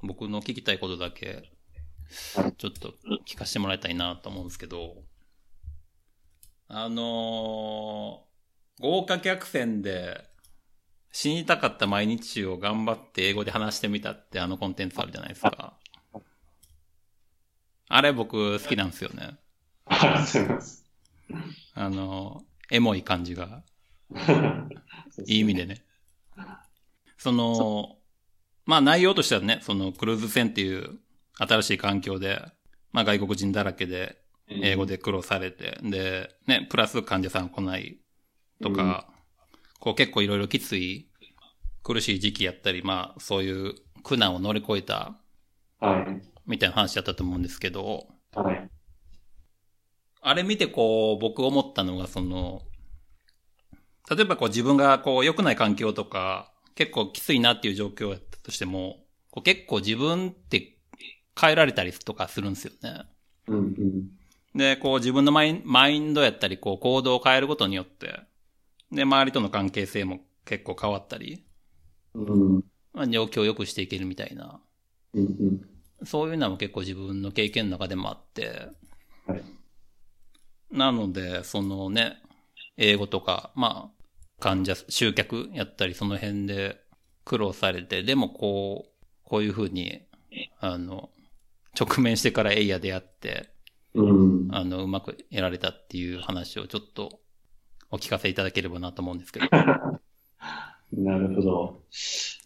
[0.02, 1.52] 僕の聞きたいことだけ、
[2.58, 2.94] ちょっと
[3.28, 5.04] 聞かせてもらいたいなと思うんですけど、
[6.68, 10.30] あのー、豪華客船で
[11.12, 15.78] 死にたかった毎日を頑張って英語で話してみたってあのコンテンツあるじゃないですか。
[17.92, 19.38] あれ僕好きなんですよね。
[19.86, 20.80] ありがとうござい。
[21.74, 23.64] あの、エモい感じが、
[25.26, 25.84] いい意味でね。
[27.18, 27.99] その、
[28.70, 31.00] まあ内容としてはね、そのクルーズ船っていう
[31.40, 32.40] 新しい環境で、
[32.92, 34.18] まあ外国人だらけで、
[34.48, 37.98] 英語で苦労されて、で、ね、プラス患者さん来ない
[38.62, 39.08] とか、
[39.80, 41.10] こう結構いろいろきつい
[41.82, 45.18] 苦しい時期やったり、まあ、そういう苦難を乗り越えた、
[45.80, 46.22] はい。
[46.46, 48.06] みたいな話だったと思うんですけど、
[48.36, 48.70] はい。
[50.22, 52.62] あれ見てこう、僕思ったのが、その、
[54.12, 60.78] 例えばこう自分がこう良くない環境とか、結構きついなっていう状況やったとしても、こう結構自分って
[61.40, 63.04] 変えられたりとかするんですよね。
[63.48, 64.10] うんうん。
[64.56, 68.22] で、こう自分のマインマインドやったり、こう行動を変えることによって、
[68.92, 71.46] で、周りとの関係性も結構変わったり、
[72.16, 72.64] うん。
[72.92, 74.60] まあ、状況を良くしていけるみたいな、
[75.14, 76.06] うんうん。
[76.06, 78.68] そういうのも結構自分の経験の中でもあって、
[79.28, 79.44] はい。
[80.72, 82.22] なので、そのね、
[82.78, 84.04] 英語とか、まあ、
[84.40, 86.82] 患者、集客やったり、その辺で
[87.30, 90.02] 苦労されて、でもこう、こういうふうに、
[90.60, 91.12] あの、
[91.80, 93.52] 直面してからエイヤでやって、
[93.94, 94.48] うん。
[94.50, 97.20] あの、うまくやられたっていう話をちょっと
[97.92, 99.46] お聞かせいただければなと思うんですけど。
[100.92, 101.84] なるほど。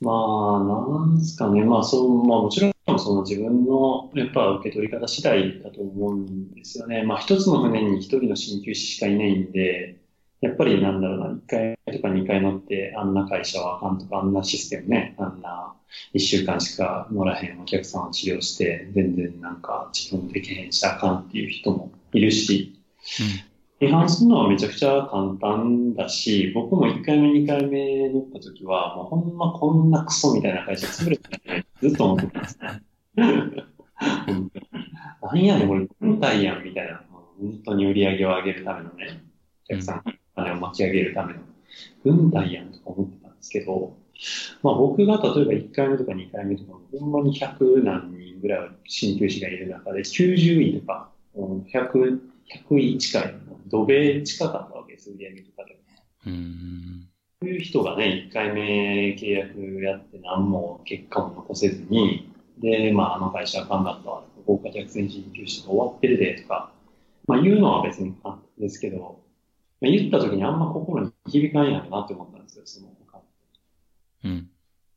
[0.02, 1.64] まあ、なんですかね。
[1.64, 7.04] まあ、そう、まあもちろん、その自分の、やっぱ受け取り方次第だと思うんですよね。
[7.04, 10.03] まあ、一つの船に一人の鍼灸師しかいないんで、
[10.44, 15.74] やっぱりなんだろうな、一回とか二回乗って、あんな会社はあかんとか、あんなシステムね、あんな
[16.12, 22.78] 一週間しか乗らへんお客さんを治療して、全然なんか治療できへんしあかんっていう人もいるし、
[23.80, 32.82] 批判するのはめちゃくちゃ簡単だし、僕も1回目、2回目乗った時は、もうほんまこんなクソみたいな会社潰れてないずっと思ってたんです ね。
[35.22, 37.02] 何やねん、これ、軍隊やん、みたいな。
[37.40, 39.24] 本当に売り上げを上げるためのね、
[39.70, 40.04] お客さん
[40.36, 41.40] 金を巻き上げるための、
[42.04, 43.96] 軍隊やんとか思ってたんですけど、
[44.62, 52.20] まあ僕が例えば1回目とか2回目とかも、ほんまに100何人ぐらい鍼灸師がいる中で、90位とか、うん100、
[52.70, 53.36] 100位近い、
[53.68, 55.78] 土米近かったわけです、売り上げとかで。
[56.28, 57.08] うん。
[57.42, 66.72] そういう人がね、1回目契約やって何も結果も残せずに、で、まああの会社は頑張ったわ、豪華客船鍼灸師が終わってるでとか、
[67.28, 69.12] まあ言うのは別に簡単ですけど、まあ、
[69.92, 73.22] 言った時にあんま心に響かんやろなって思ったんですよ、その他。
[74.24, 74.50] うん。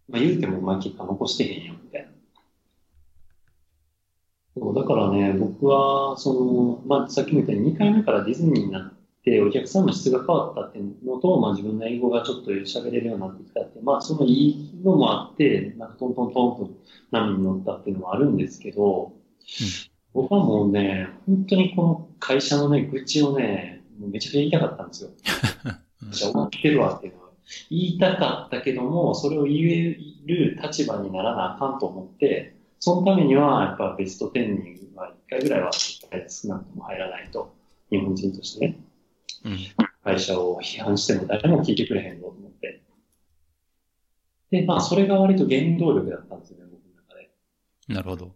[0.09, 2.09] まあ言うてもまあ結果残してへんよ、みたいな。
[4.57, 8.93] そう、だからね、僕は、その、まあさっきも言ったように2回目からディズニーになっ
[9.25, 16.71] て、お客さんの質が変わったっていうのと、まあ自分の英語がちょっと喋れるようになってきたって、まあそのいいのもあって、なんかトントントンと
[17.11, 19.13] 波に乗ったっていうのもあるんですけど、
[20.15, 25.11] 僕はもうね、本当にこの会社のね、愚痴をね、めちゃくちゃ言いたかったんですよ。
[26.11, 27.27] じゃあ終わってるわっていうのは。
[27.71, 37.55] 言いたかったけども、それを言える立場にならなあかんと思って、そのためには、やっぱベスト10には1回ぐらいは少なくとも入らないと、
[37.91, 38.79] 日本人としてね、
[39.45, 39.59] うん。
[40.03, 42.83] 会社を批判しても誰も聞いてくれへんぞと思って。
[44.51, 47.31] で、まあ、それが割と原動力だったんですよね、僕の中で。
[47.89, 48.35] なるほど。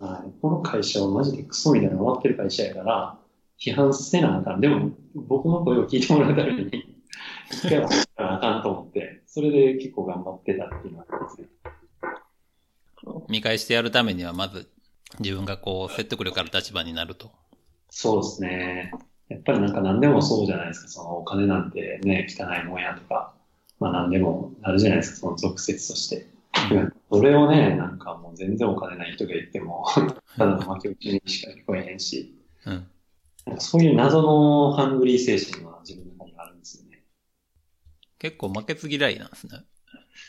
[0.00, 3.18] はい、この会社はマジでクソみたいな終わってる会社やから、
[3.64, 4.60] 批判せなあかん。
[4.60, 6.98] でも、僕の声を聞いてもらうために、
[7.52, 11.48] 一回は言わなあかんと思って、それで結構頑張ってたっていうのがありますね。
[13.28, 14.68] 見返してやるためには、まず、
[15.20, 17.30] 自分がこう、説得力ある立場になると。
[17.88, 18.92] そうですね。
[19.28, 20.88] やっぱりなんか何でもそうじゃないですか。
[20.88, 23.32] そのお金なんてね、汚いもんやとか、
[23.78, 26.26] まあ何でもあるじゃないですか、その俗説として。
[27.10, 29.86] それをね、なんかもう全然お金ない人が言っても、
[30.36, 32.34] ただの負け打ちにしか聞こえへんし、
[32.66, 32.86] うん。
[33.58, 37.04] そういう謎のハングリー精神は自分の中にあるんですよね。
[38.18, 39.64] 結構負けず嫌いなんですね。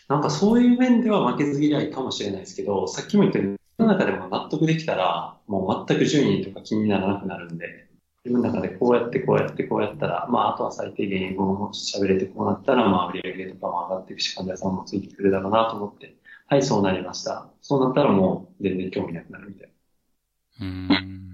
[0.08, 7.90] なんかそういう面では負けず嫌いかもしれないですけど、さっきも言ったように、世の中でも納得できたら、もう全く順位とか気にならなくなるんで、
[8.26, 16.16] 自分の中でこうやってこうやってこうやったら、まああとは最低限英語も喋れてこうなったら、まあ売り上げとかも上がっていくし、患者さんもついてくるだろうなと思って、
[16.48, 17.50] はい、そうなりました。
[17.62, 19.70] そうなったらもう全然興味なくなるみたい
[20.62, 21.33] うーん。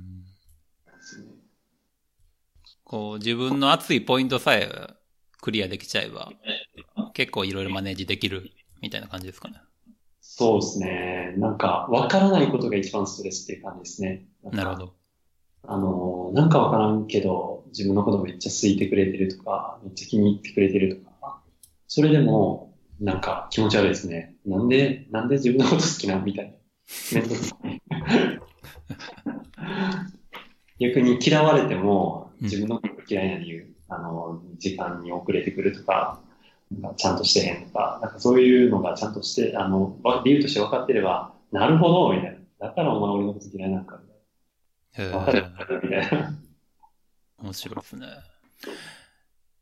[2.90, 4.68] こう、自分の熱いポイントさえ
[5.42, 6.32] クリアできちゃえば、
[7.14, 8.50] 結構いろいろマネージできる
[8.82, 9.58] みたいな感じですかね。
[10.22, 11.36] そうですね。
[11.38, 14.26] なんか、わからないことが一番ストレスっていう感じですね。
[14.44, 14.94] なるほど。
[15.68, 21.44] あの、なんかわからんけど、自分のことめっちゃ好いてくれてるとか、めっちゃ気に入ってくれてるとか、
[21.88, 24.36] それでも、なんか気持ち悪いですね。
[24.48, 26.46] なんで、なんで自分のこと好きなみたい
[27.14, 27.20] な。
[27.20, 27.82] めんどくさい。
[30.80, 36.20] 逆に嫌われても、自分のこと嫌いな理由、あの、時間に遅れてくるとか、
[36.72, 42.68] なんかちゃんとしてへんとか、なんかそういうのがちゃんとして、あの、わ理由として分かってれば、なるほど、みたいな。
[42.68, 44.00] だからお前俺のこと嫌いなんか。
[44.96, 46.34] 分かるーみたいな。
[47.42, 48.08] 面白いですね。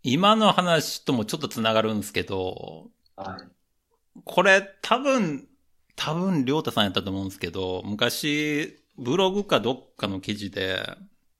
[0.03, 4.21] 今の話ともちょっとつながるんですけど、はい。
[4.23, 5.47] これ多分、
[5.95, 10.81] 多分、りょうたさんやったと思うんですけど、昔、ブログかどっかの記事で、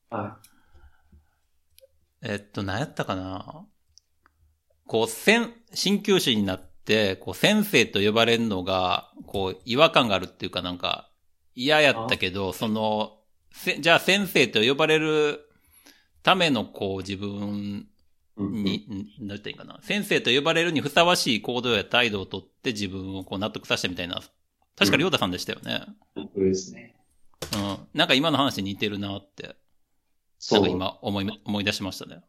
[0.10, 0.38] は
[2.22, 3.66] えっと、何やったかな？
[4.86, 11.10] こう、せん、鍼灸師になって、こう、先生と呼ばれるのが、こう、違和感があるっていうかなんか、
[11.56, 13.18] 嫌やったけど、その、
[13.52, 15.50] せ、じゃあ先生と呼ばれる
[16.24, 17.34] ための、こう、自分い。
[18.40, 18.88] うんうんに、
[19.24, 19.80] んなんて言うかな？
[19.82, 24.22] 先生と呼ばれるにふさわしい行動や態度をとって自分をこう納得させたみたいな。
[24.76, 25.82] 確かりょうたさんでしたよね。
[26.14, 26.96] これですね。
[27.56, 27.78] うん。
[27.96, 29.56] なんか今の話に似てるなって、
[30.40, 30.70] そう。
[30.70, 32.22] 今思い、思い出しましたね。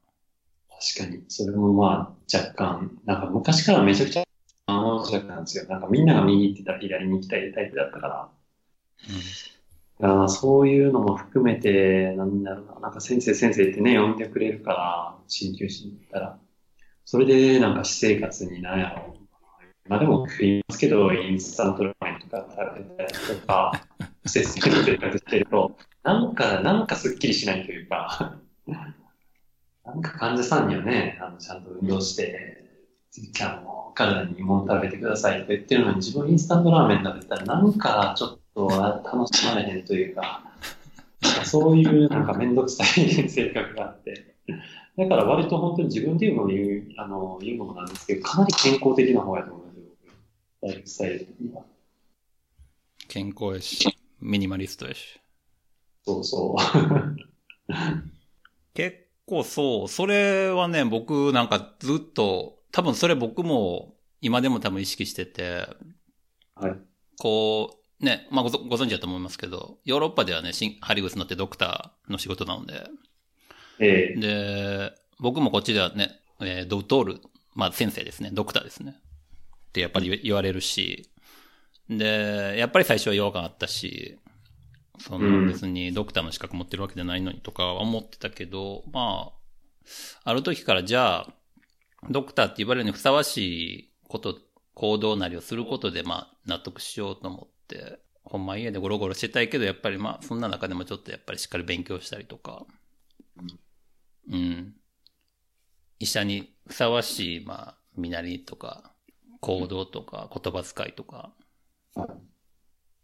[0.96, 1.24] 確かに。
[1.28, 4.24] それもまあ、若干、なんか昔からめちゃくちゃ、
[4.66, 5.66] あの、弱なんですよ。
[5.66, 8.28] なんかみんなが右行ってたら左に行きたいタイプだったから。
[10.00, 16.38] だからそういうのも含めて、なんだろうな、なんか先生先生ってね、呼んでくれるから、鍼灸師に行ったら、
[17.04, 19.28] それでなんか私生活に何やろう。
[19.88, 23.72] まあでも食いますけど、インスタントラーメンとか食べたりとか、
[24.26, 25.76] 節制 に生活してると、
[26.08, 28.38] なんか、なんかスッキリしないというか、
[29.84, 32.64] なんか患者さんにはね、あの、ちゃんと運動して、
[33.10, 38.68] じゃあも体に物食べてくださいって言ってるのに、自分インスタントラーメン食べたら、なんかちょっと
[39.04, 40.42] 楽しまれへんというか、
[41.20, 44.34] なんかそういうなんかめんどくさい性格があって、
[44.96, 49.82] だから割と本当に自分で言うのも言う、あの、言うのもなんですけど、かなり健康的な方やと思いますよ、
[50.62, 51.64] 僕ライフスタイル的には。
[53.08, 55.20] 健康やし、ミニマリストやし。
[56.08, 57.16] そうそう。
[58.72, 65.68] 結構そう、それはね、僕なんかずっと、多分それ僕も今でも多分意識してて、
[66.54, 66.76] はい。
[67.18, 72.88] こう、ね、まあごぞご存知だと思いますけど、ヨーロッパではね、ハリグスのってドクターの仕事なので、
[73.80, 77.20] ええで、僕もこっちではね、えードクトール、
[77.54, 78.96] まあ先生ですね、ドクターですね。
[79.68, 81.10] ってやっぱり言言われるし、
[81.90, 84.18] で、やっぱり最初は違和感あったし、
[84.98, 85.28] そうん。
[85.28, 91.34] の別にドクターの資格持ってるわけじゃないのにとかは思ってたけど、まあ、ある時からじゃあ、
[92.10, 94.38] ドクターって言われるにふさわしいこと、
[94.74, 102.66] 行動なりをすることで、まあ、納得しようと思って、ほんま家でゴロゴロしてたいけど、やっぱりまあ、そんな中でもちょっとやっぱりしっかり勉強したりとか、
[104.30, 104.74] うん。
[105.98, 108.94] 医者にふさわしい、まあ、身なりとか、
[109.40, 111.32] 行動とか、言葉遣いとか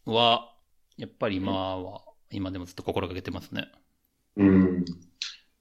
[0.04, 0.53] は、
[0.96, 3.68] やっぱり今は、今でもずっと心がけてますね。
[4.36, 4.84] うん。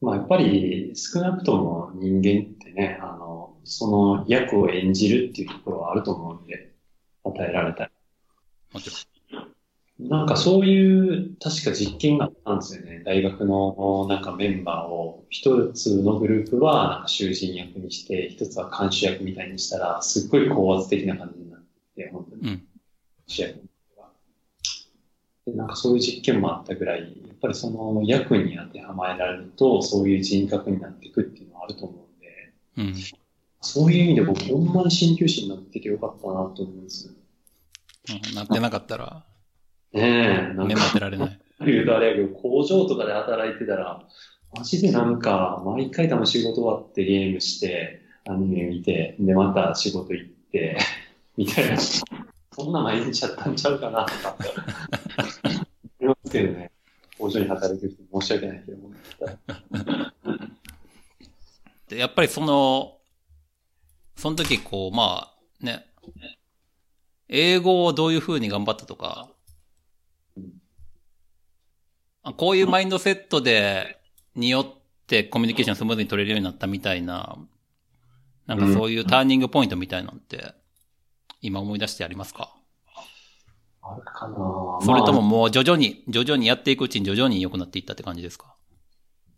[0.01, 6.73] まあやっぱり少なくとも人間ってね、あの、その役を演じるっていうところはあると思うんで、
[7.23, 7.91] 与えられたら。
[8.73, 8.89] もち
[9.99, 13.03] なんかそういう、確か実験があったんですよね。
[13.05, 21.63] 大学のなんかメンバーを、一つのグループはなんか囚人役にして、一つは監視役みたいにしたら、すっごい高圧的な感じになっ
[21.95, 22.41] て、本当に。
[22.41, 22.67] うん。
[23.27, 23.72] 主役が
[25.45, 32.95] で、なんかそういう実験もあったぐらい、やっぱりその役に当てはまえられると、そういう人格になっていくっていうのはあると思うんで、うん。
[33.61, 37.07] そういう意味で僕、ほんまに鍼灸師になっててよかったなと思うんです。
[37.07, 39.23] うんなってなかったら、
[39.93, 41.39] ねえ、なん目かも当てられない。
[41.65, 44.03] 言うとあれやけど、工場とかで働いてたら、
[44.55, 50.77] マジでなんか、毎回多分仕事終わってゲームして、アニメ見て、で、また仕事行って、
[51.37, 51.77] みたいな。
[51.77, 54.37] そんな毎日やったんちゃうかな、とか。
[56.39, 56.71] 思いますけどね。
[57.17, 58.77] 工場に働いてる人申し訳ないけど。
[61.89, 62.97] で、やっぱりその、
[64.15, 65.31] その時こう、ま
[65.61, 65.85] あ、ね、
[67.29, 69.29] 英語をどういう風に頑張ったとか、
[72.37, 73.99] こういうマインドセットで、
[74.35, 74.65] によっ
[75.07, 77.37] てコミュニケーションスムーズに取れるようになったみたいな、
[78.47, 80.53] なんかそういうターニングポイントみたいなんて、
[81.41, 82.55] 今思い出してありますか？
[83.85, 84.79] あるかな。
[84.81, 85.29] それともまあ。
[85.29, 88.55] もう徐々に、徐々にやっていくうちに徐々に良くなっていったって感じですか？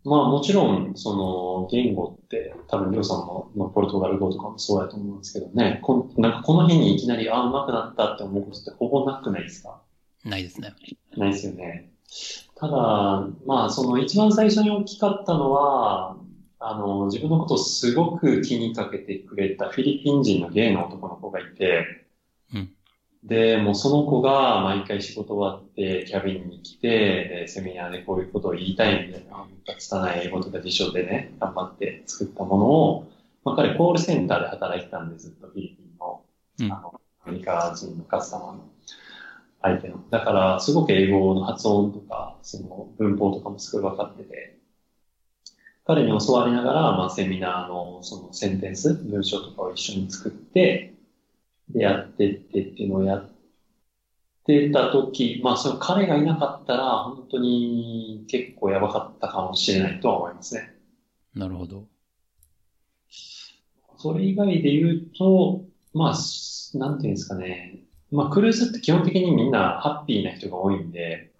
[0.04, 9.80] まあもちろん、その、言語って、多分、りょうさんののポルトガル語とかもそうやと思うんですけどね、こんなんかこの日にいきなり、あ、上手くなったって思うことってほぼなくないですか？
[10.24, 10.74] ないですね。
[11.16, 11.90] ないですよね。
[12.54, 16.16] ただ、まあ、その一番最初に大きかったのは、
[16.60, 22.05] あの、自分のことをすごく気にかけてくれたフィリピン人のゲイの男の子がいて、うん
[23.26, 29.46] で、もうその子が毎回仕事終わってキャビンに来て、で、セミナーでこういうことを言いたいみたいな、
[29.78, 33.08] 拙い英語とか辞書でね、頑張って作ったものを、
[33.44, 36.22] まあ彼コールセンターで働いてたんで、ずっとフィリピンの、
[36.60, 38.68] うんあの、アメリカ人のカスタマーの
[39.60, 40.04] 相手の。
[40.08, 44.56] だから、すごく英語の発音とか、その文法とかもすごい分かってて、
[45.84, 50.95] 彼に教わりながら、まあ、セミナーのそのセンテンス、文章とかを一緒に作って、で
[51.74, 53.30] やってってっていうのをやっ
[54.44, 60.74] てた時、まあその彼がいなかったら本当に結構やばかったかもしれないとは思いますね。
[61.34, 61.86] なるほど。
[63.98, 67.80] それ以外で言うと、まあ、なんていうんですかね。
[68.10, 71.32] まあクルーズって基本的にみんなハッピーな人が多いんで、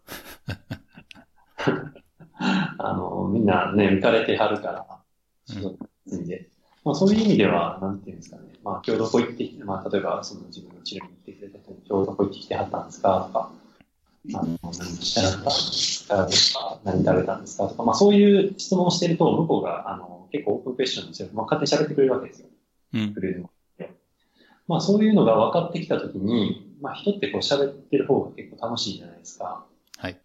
[2.79, 4.87] あの、みんなね、浮かれてはるから、
[6.11, 6.51] うん、で。
[6.87, 8.43] まあそういう意味では、なんていうんですかね。
[8.63, 13.51] まあ今日どこ行ってきて、まあ例えばその自分の治療に行ってくれた人に今日どこ行ってきてはったんですかとか、
[14.35, 21.29] あの、何してはったんですか何食べたんですかとか、まあそういう質問をしてると、向こうが、あの、結構オープンクエスチョンですよ。
[21.33, 22.49] まあ勝手に喋ってくれるわけですよ。
[22.95, 23.15] うん。
[23.15, 23.51] くれるの。
[24.69, 29.67] まあそういうのが分かってきたときに、まあ人ってこう喋ってる方が結構楽しいじゃないですか。
[29.99, 30.21] はい。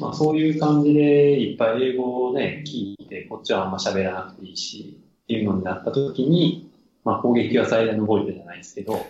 [0.00, 6.68] まあそういう感じでいっぱい英語をね、聞いて、こっちはあんま喋らなくていいし、っていうのになったときに、
[7.04, 9.06] まあ攻撃は最大のボイトじゃないですけど、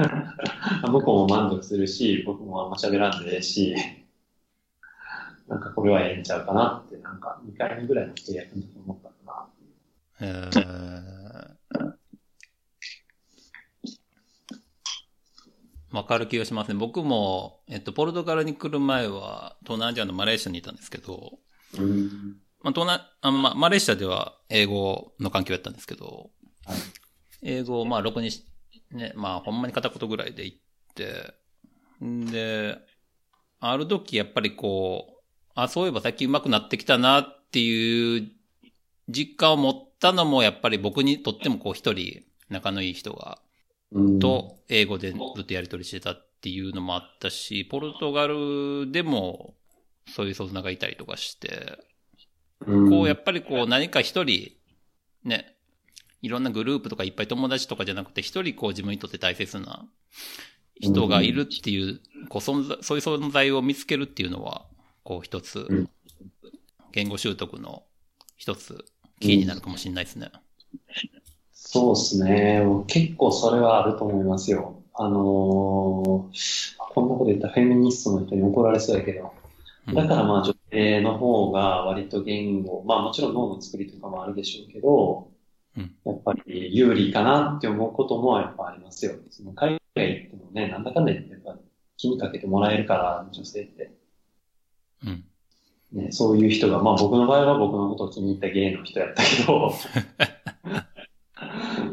[0.90, 3.76] 向こうも満足するし、僕もあんま喋らんでええし、
[5.48, 9.46] なんかこれはええんちゃうかなって、なんか2回目ぐらいの契約の時思ったかな。
[10.20, 16.78] えー、わかる気がしますね。
[16.78, 21.38] 僕も、えっと、ポルトガルに来る前は、東南アジアのマレーシアにいたんですけど、
[21.78, 22.21] うん、
[22.62, 26.30] まあ、東南、あまあ、マレーシアでは英語の環境やったんですけど、
[26.64, 26.78] はい、
[27.42, 28.30] 英語をまあ、ろくに
[28.92, 30.54] ね、まあ、ほんまに片言ぐらいで言っ
[30.94, 31.34] て、
[32.04, 32.78] んで、
[33.60, 35.22] ある時やっぱりこう、
[35.54, 38.30] あ、そういえば最近上手くなってきたなっていう
[39.08, 43.38] 実感を持ったのもやっぱり僕にとってもこう一人仲のいい人が
[44.20, 49.54] と英語でずっとやり取りしてたっていうのもあったし、ポルトガルでも
[50.08, 51.78] そういうソズナがいたりとかして、
[52.64, 54.52] こうやっぱりこう何か一人、
[55.24, 55.56] ね、
[56.20, 59.86] いろんなグループとかいっぱい友達とかじゃなくて一人こう自分にとって大切な
[60.80, 64.66] 人がいるっていう、こう存在、そういう存在を見つけるっていうのは、
[65.04, 65.88] こう一つ、
[66.92, 67.84] 言語習得の
[68.36, 68.84] 一つ
[69.20, 70.30] キーになるかもしれないですね。
[71.52, 72.62] そうですね。
[72.88, 74.82] 結構それはあると思いますよ。
[74.94, 79.32] あのー、こんなこと言ったらフェミニストの人に怒られそうやけど、
[79.94, 85.28] だからまあ女性の方が割と言語、まあもちろん脳の作りとかもあるでしょうけど、
[85.76, 89.12] うん、やっぱり有利かなって思うこともやっぱありますよ。
[89.30, 91.56] その海外行ってもね、なんだかんだ言ってやっぱ
[91.96, 93.92] 気にかけてもらえるから、女性って。
[95.04, 95.24] うん。
[95.92, 99.72] ね、そういう人が、まあ僕の場合は僕のことを気に入った芸の人やったけど、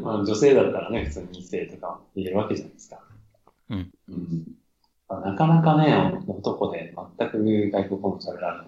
[0.00, 2.98] まあ、女性だったらね、普通に異性とか言えるわけじゃないですか。
[3.68, 3.90] うん。
[4.08, 4.59] うん。
[5.10, 8.66] まあ、なかなかね、男で全く外国語も喋られない。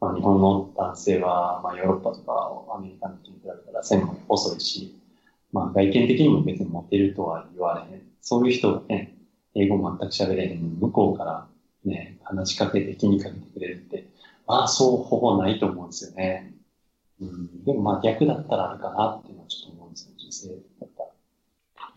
[0.00, 4.96] まあ、日本の男性は、まあ、ヨーロッパとかアメリカの人に比べたら線も細いし、
[5.52, 8.02] まあ、外見的にも別にモテるとは言われへん。
[8.22, 9.16] そういう人がね、
[9.56, 11.48] 英語全く喋れへん向こうから
[11.84, 14.06] ね、話しかけて気にかけてくれるって、
[14.46, 16.54] まあ、そうほぼないと思うんですよね。
[17.20, 17.64] うん。
[17.64, 20.48] でもまあ逆だったらあるかなっていうのはちょっと思うんですよ、女性
[20.80, 21.02] だった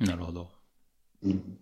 [0.05, 0.07] ら。
[0.07, 0.49] なるほど。
[1.23, 1.57] うん。